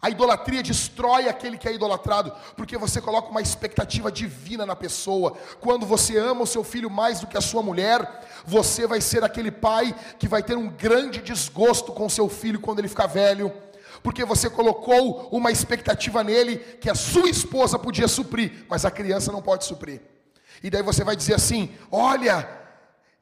[0.00, 5.36] A idolatria destrói aquele que é idolatrado, porque você coloca uma expectativa divina na pessoa.
[5.60, 8.08] Quando você ama o seu filho mais do que a sua mulher,
[8.46, 12.78] você vai ser aquele pai que vai ter um grande desgosto com seu filho quando
[12.78, 13.52] ele ficar velho,
[14.00, 19.32] porque você colocou uma expectativa nele que a sua esposa podia suprir, mas a criança
[19.32, 20.00] não pode suprir.
[20.62, 22.48] E daí você vai dizer assim: Olha,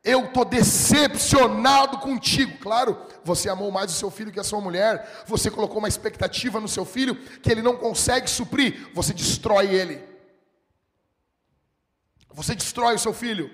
[0.07, 2.59] eu estou decepcionado contigo.
[2.59, 6.61] Claro, você amou mais o seu filho que a sua mulher, você colocou uma expectativa
[6.61, 10.01] no seu filho que ele não consegue suprir, você destrói ele.
[12.33, 13.51] Você destrói o seu filho.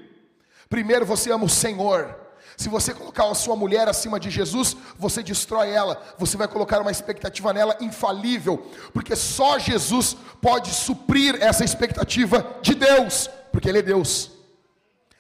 [0.68, 2.20] Primeiro você ama o Senhor.
[2.54, 6.02] Se você colocar a sua mulher acima de Jesus, você destrói ela.
[6.18, 12.74] Você vai colocar uma expectativa nela infalível, porque só Jesus pode suprir essa expectativa de
[12.74, 14.30] Deus, porque Ele é Deus.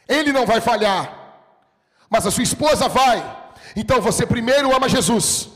[0.06, 1.21] Ele não vai falhar
[2.12, 3.18] mas a sua esposa vai.
[3.74, 5.48] Então você primeiro ama Jesus,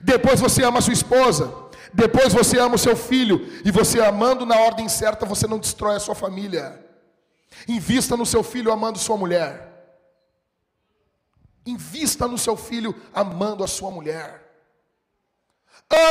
[0.00, 1.54] depois você ama a sua esposa,
[1.92, 5.94] depois você ama o seu filho, e você amando na ordem certa, você não destrói
[5.94, 6.84] a sua família.
[7.68, 9.70] Invista no seu filho amando sua mulher.
[11.64, 14.42] Invista no seu filho amando a sua mulher.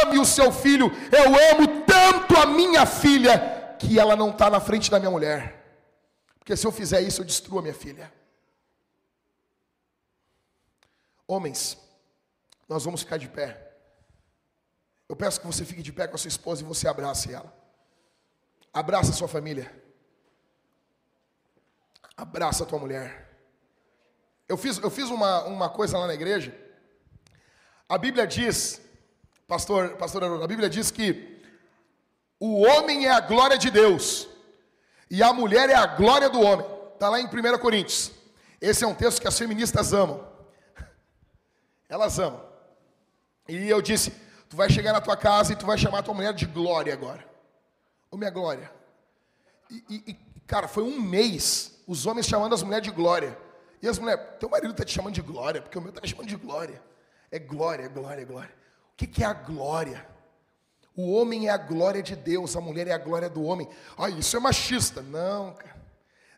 [0.02, 0.90] Ame o seu filho.
[1.12, 5.62] Eu amo tanto a minha filha que ela não está na frente da minha mulher.
[6.40, 8.23] Porque se eu fizer isso, eu destruo a minha filha.
[11.28, 11.78] Homens,
[12.68, 13.72] nós vamos ficar de pé.
[15.08, 17.54] Eu peço que você fique de pé com a sua esposa e você abrace ela.
[18.74, 19.72] Abraça a sua família.
[22.18, 23.30] Abraça a tua mulher.
[24.48, 26.56] Eu fiz, eu fiz uma, uma coisa lá na igreja.
[27.88, 28.82] A Bíblia diz,
[29.48, 31.42] pastor, pastor a Bíblia diz que
[32.40, 34.28] o homem é a glória de Deus
[35.10, 36.66] e a mulher é a glória do homem.
[36.94, 38.12] Está lá em 1 Coríntios.
[38.60, 40.33] Esse é um texto que as feministas amam.
[41.94, 42.42] Elas amam.
[43.48, 44.12] E eu disse:
[44.50, 46.92] Tu vai chegar na tua casa e tu vai chamar a tua mulher de glória
[46.92, 47.24] agora.
[48.10, 48.72] Ô minha glória.
[49.70, 50.14] E, e, e,
[50.48, 53.38] cara, foi um mês os homens chamando as mulheres de glória.
[53.80, 56.08] E as mulheres, teu marido está te chamando de glória, porque o meu está me
[56.08, 56.82] chamando de glória.
[57.30, 58.56] É glória, glória, glória.
[58.94, 60.08] O que, que é a glória?
[60.96, 63.70] O homem é a glória de Deus, a mulher é a glória do homem.
[63.96, 65.04] Ah, isso é machista.
[65.04, 65.80] Não, cara.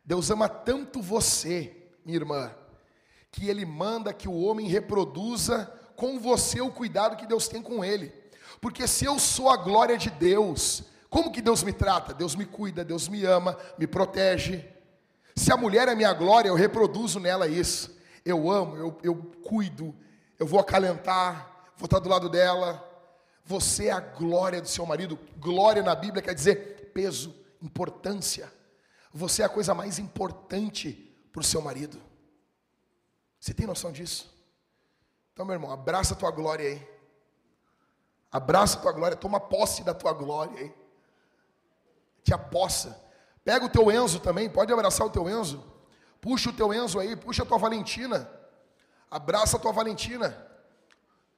[0.03, 2.53] Deus ama tanto você, minha irmã,
[3.35, 7.83] que ele manda que o homem reproduza com você o cuidado que Deus tem com
[7.83, 8.13] ele.
[8.61, 12.13] Porque se eu sou a glória de Deus, como que Deus me trata?
[12.13, 14.63] Deus me cuida, Deus me ama, me protege.
[15.35, 17.99] Se a mulher é minha glória, eu reproduzo nela isso.
[18.23, 19.93] Eu amo, eu, eu cuido,
[20.39, 22.89] eu vou acalentar, vou estar do lado dela.
[23.43, 25.19] Você é a glória do seu marido.
[25.37, 28.49] Glória na Bíblia quer dizer peso, importância.
[29.13, 31.99] Você é a coisa mais importante para o seu marido.
[33.45, 34.27] Você tem noção disso?
[35.31, 36.89] Então, meu irmão, abraça a tua glória aí.
[38.31, 40.75] Abraça a tua glória, toma posse da tua glória aí.
[42.23, 42.99] Te apossa.
[43.43, 45.63] Pega o teu Enzo também, pode abraçar o teu Enzo.
[46.19, 48.27] Puxa o teu Enzo aí, puxa a tua Valentina.
[49.11, 50.35] Abraça a tua Valentina.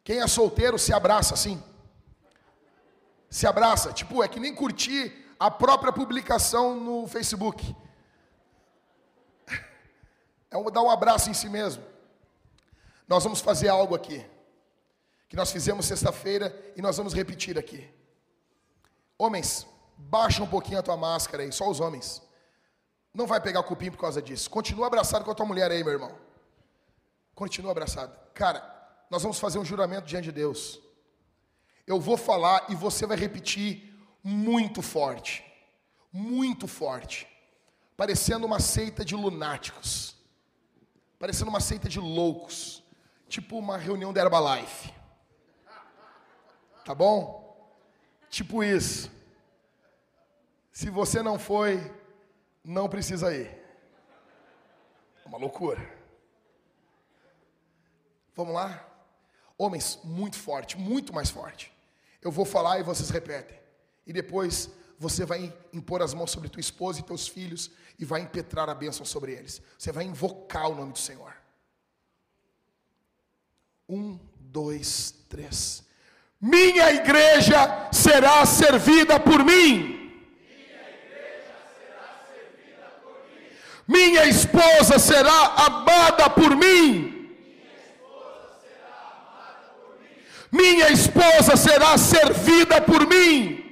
[0.02, 1.62] Quem é solteiro se abraça assim.
[3.30, 7.76] Se abraça, tipo, é que nem curtir a própria publicação no Facebook.
[10.50, 11.97] É dar um abraço em si mesmo.
[13.08, 14.26] Nós vamos fazer algo aqui,
[15.30, 17.90] que nós fizemos sexta-feira e nós vamos repetir aqui.
[19.18, 19.66] Homens,
[19.98, 22.22] baixa um pouquinho a tua máscara aí, só os homens.
[23.14, 24.50] Não vai pegar cupim por causa disso.
[24.50, 26.16] Continua abraçado com a tua mulher aí, meu irmão.
[27.34, 28.16] Continua abraçado.
[28.34, 28.62] Cara,
[29.10, 30.80] nós vamos fazer um juramento diante de Deus.
[31.86, 35.44] Eu vou falar e você vai repetir muito forte.
[36.12, 37.28] Muito forte.
[37.96, 40.16] Parecendo uma seita de lunáticos.
[41.18, 42.84] Parecendo uma seita de loucos.
[43.28, 44.94] Tipo uma reunião da Herbalife.
[46.86, 47.48] Tá bom?
[48.30, 49.12] Tipo isso.
[50.72, 51.92] Se você não foi,
[52.64, 53.50] não precisa ir.
[55.26, 55.82] É uma loucura.
[58.36, 58.86] Vamos lá?
[59.58, 61.74] Homens, muito forte, muito mais forte.
[62.22, 63.60] Eu vou falar e vocês repetem.
[64.06, 68.22] E depois você vai impor as mãos sobre tua esposa e teus filhos e vai
[68.22, 69.62] impetrar a bênção sobre eles.
[69.78, 71.36] Você vai invocar o nome do Senhor.
[73.90, 75.84] Um, dois, três.
[76.40, 79.98] Minha igreja será servida por mim.
[83.88, 87.18] Minha esposa será amada por mim.
[90.52, 93.64] Minha esposa será servida por mim.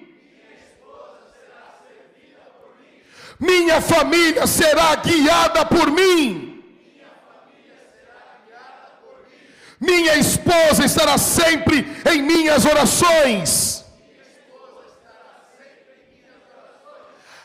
[3.38, 6.46] Minha família será guiada por mim.
[9.80, 10.46] Minha esposa
[10.86, 13.84] estará sempre em minhas orações.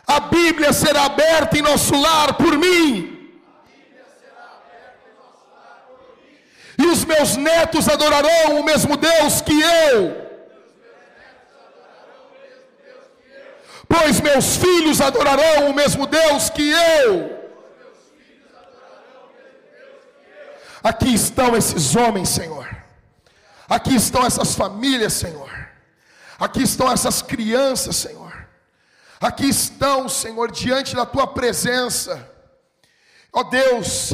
[0.06, 3.16] A Bíblia será aberta em nosso lar por mim.
[6.76, 10.30] E os meus netos adorarão o mesmo Deus que eu.
[13.86, 17.38] Pois meus filhos adorarão o mesmo Deus que eu.
[20.82, 22.79] Aqui estão esses homens, Senhor.
[23.70, 25.48] Aqui estão essas famílias, Senhor.
[26.40, 28.48] Aqui estão essas crianças, Senhor.
[29.20, 32.28] Aqui estão, Senhor, diante da tua presença.
[33.32, 34.12] Ó Deus,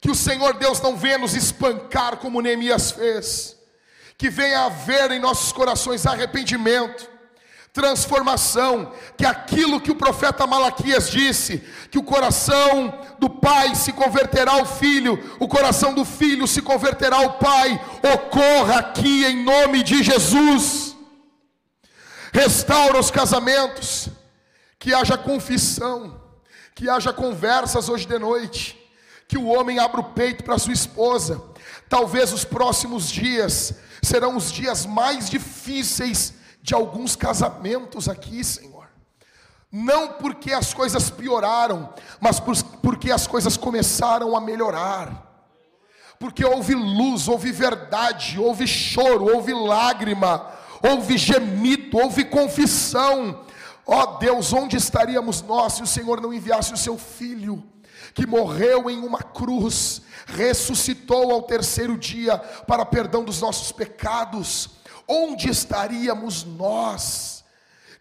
[0.00, 3.58] que o Senhor Deus não venha nos espancar como Neemias fez.
[4.16, 7.11] Que venha haver em nossos corações arrependimento
[7.72, 11.58] transformação, que aquilo que o profeta Malaquias disse,
[11.90, 17.16] que o coração do pai se converterá ao filho, o coração do filho se converterá
[17.16, 17.82] ao pai,
[18.14, 20.94] ocorra aqui em nome de Jesus.
[22.32, 24.08] Restaura os casamentos,
[24.78, 26.20] que haja confissão,
[26.74, 28.78] que haja conversas hoje de noite,
[29.26, 31.42] que o homem abra o peito para sua esposa.
[31.88, 38.86] Talvez os próximos dias serão os dias mais difíceis de alguns casamentos aqui, Senhor.
[39.70, 42.38] Não porque as coisas pioraram, mas
[42.82, 45.30] porque as coisas começaram a melhorar.
[46.18, 50.52] Porque houve luz, houve verdade, houve choro, houve lágrima,
[50.88, 53.44] houve gemido, houve confissão.
[53.84, 57.64] Ó oh Deus, onde estaríamos nós se o Senhor não enviasse o seu filho,
[58.14, 64.81] que morreu em uma cruz, ressuscitou ao terceiro dia para perdão dos nossos pecados?
[65.12, 67.44] Onde estaríamos nós?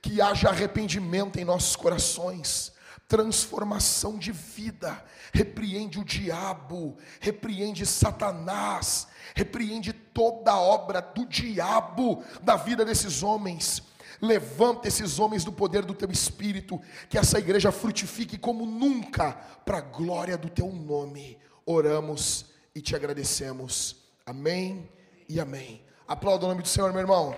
[0.02, 2.72] Que haja arrependimento em nossos corações,
[3.08, 12.56] transformação de vida, repreende o diabo, repreende Satanás, repreende toda a obra do diabo da
[12.56, 13.84] vida desses homens.
[14.22, 16.80] Levanta esses homens do poder do teu espírito,
[17.10, 19.34] que essa igreja frutifique como nunca,
[19.66, 21.38] para a glória do teu nome.
[21.66, 23.98] Oramos e te agradecemos.
[24.26, 24.90] Amém
[25.28, 25.84] e amém.
[26.12, 27.34] Aplauda o nome do Senhor, meu irmão.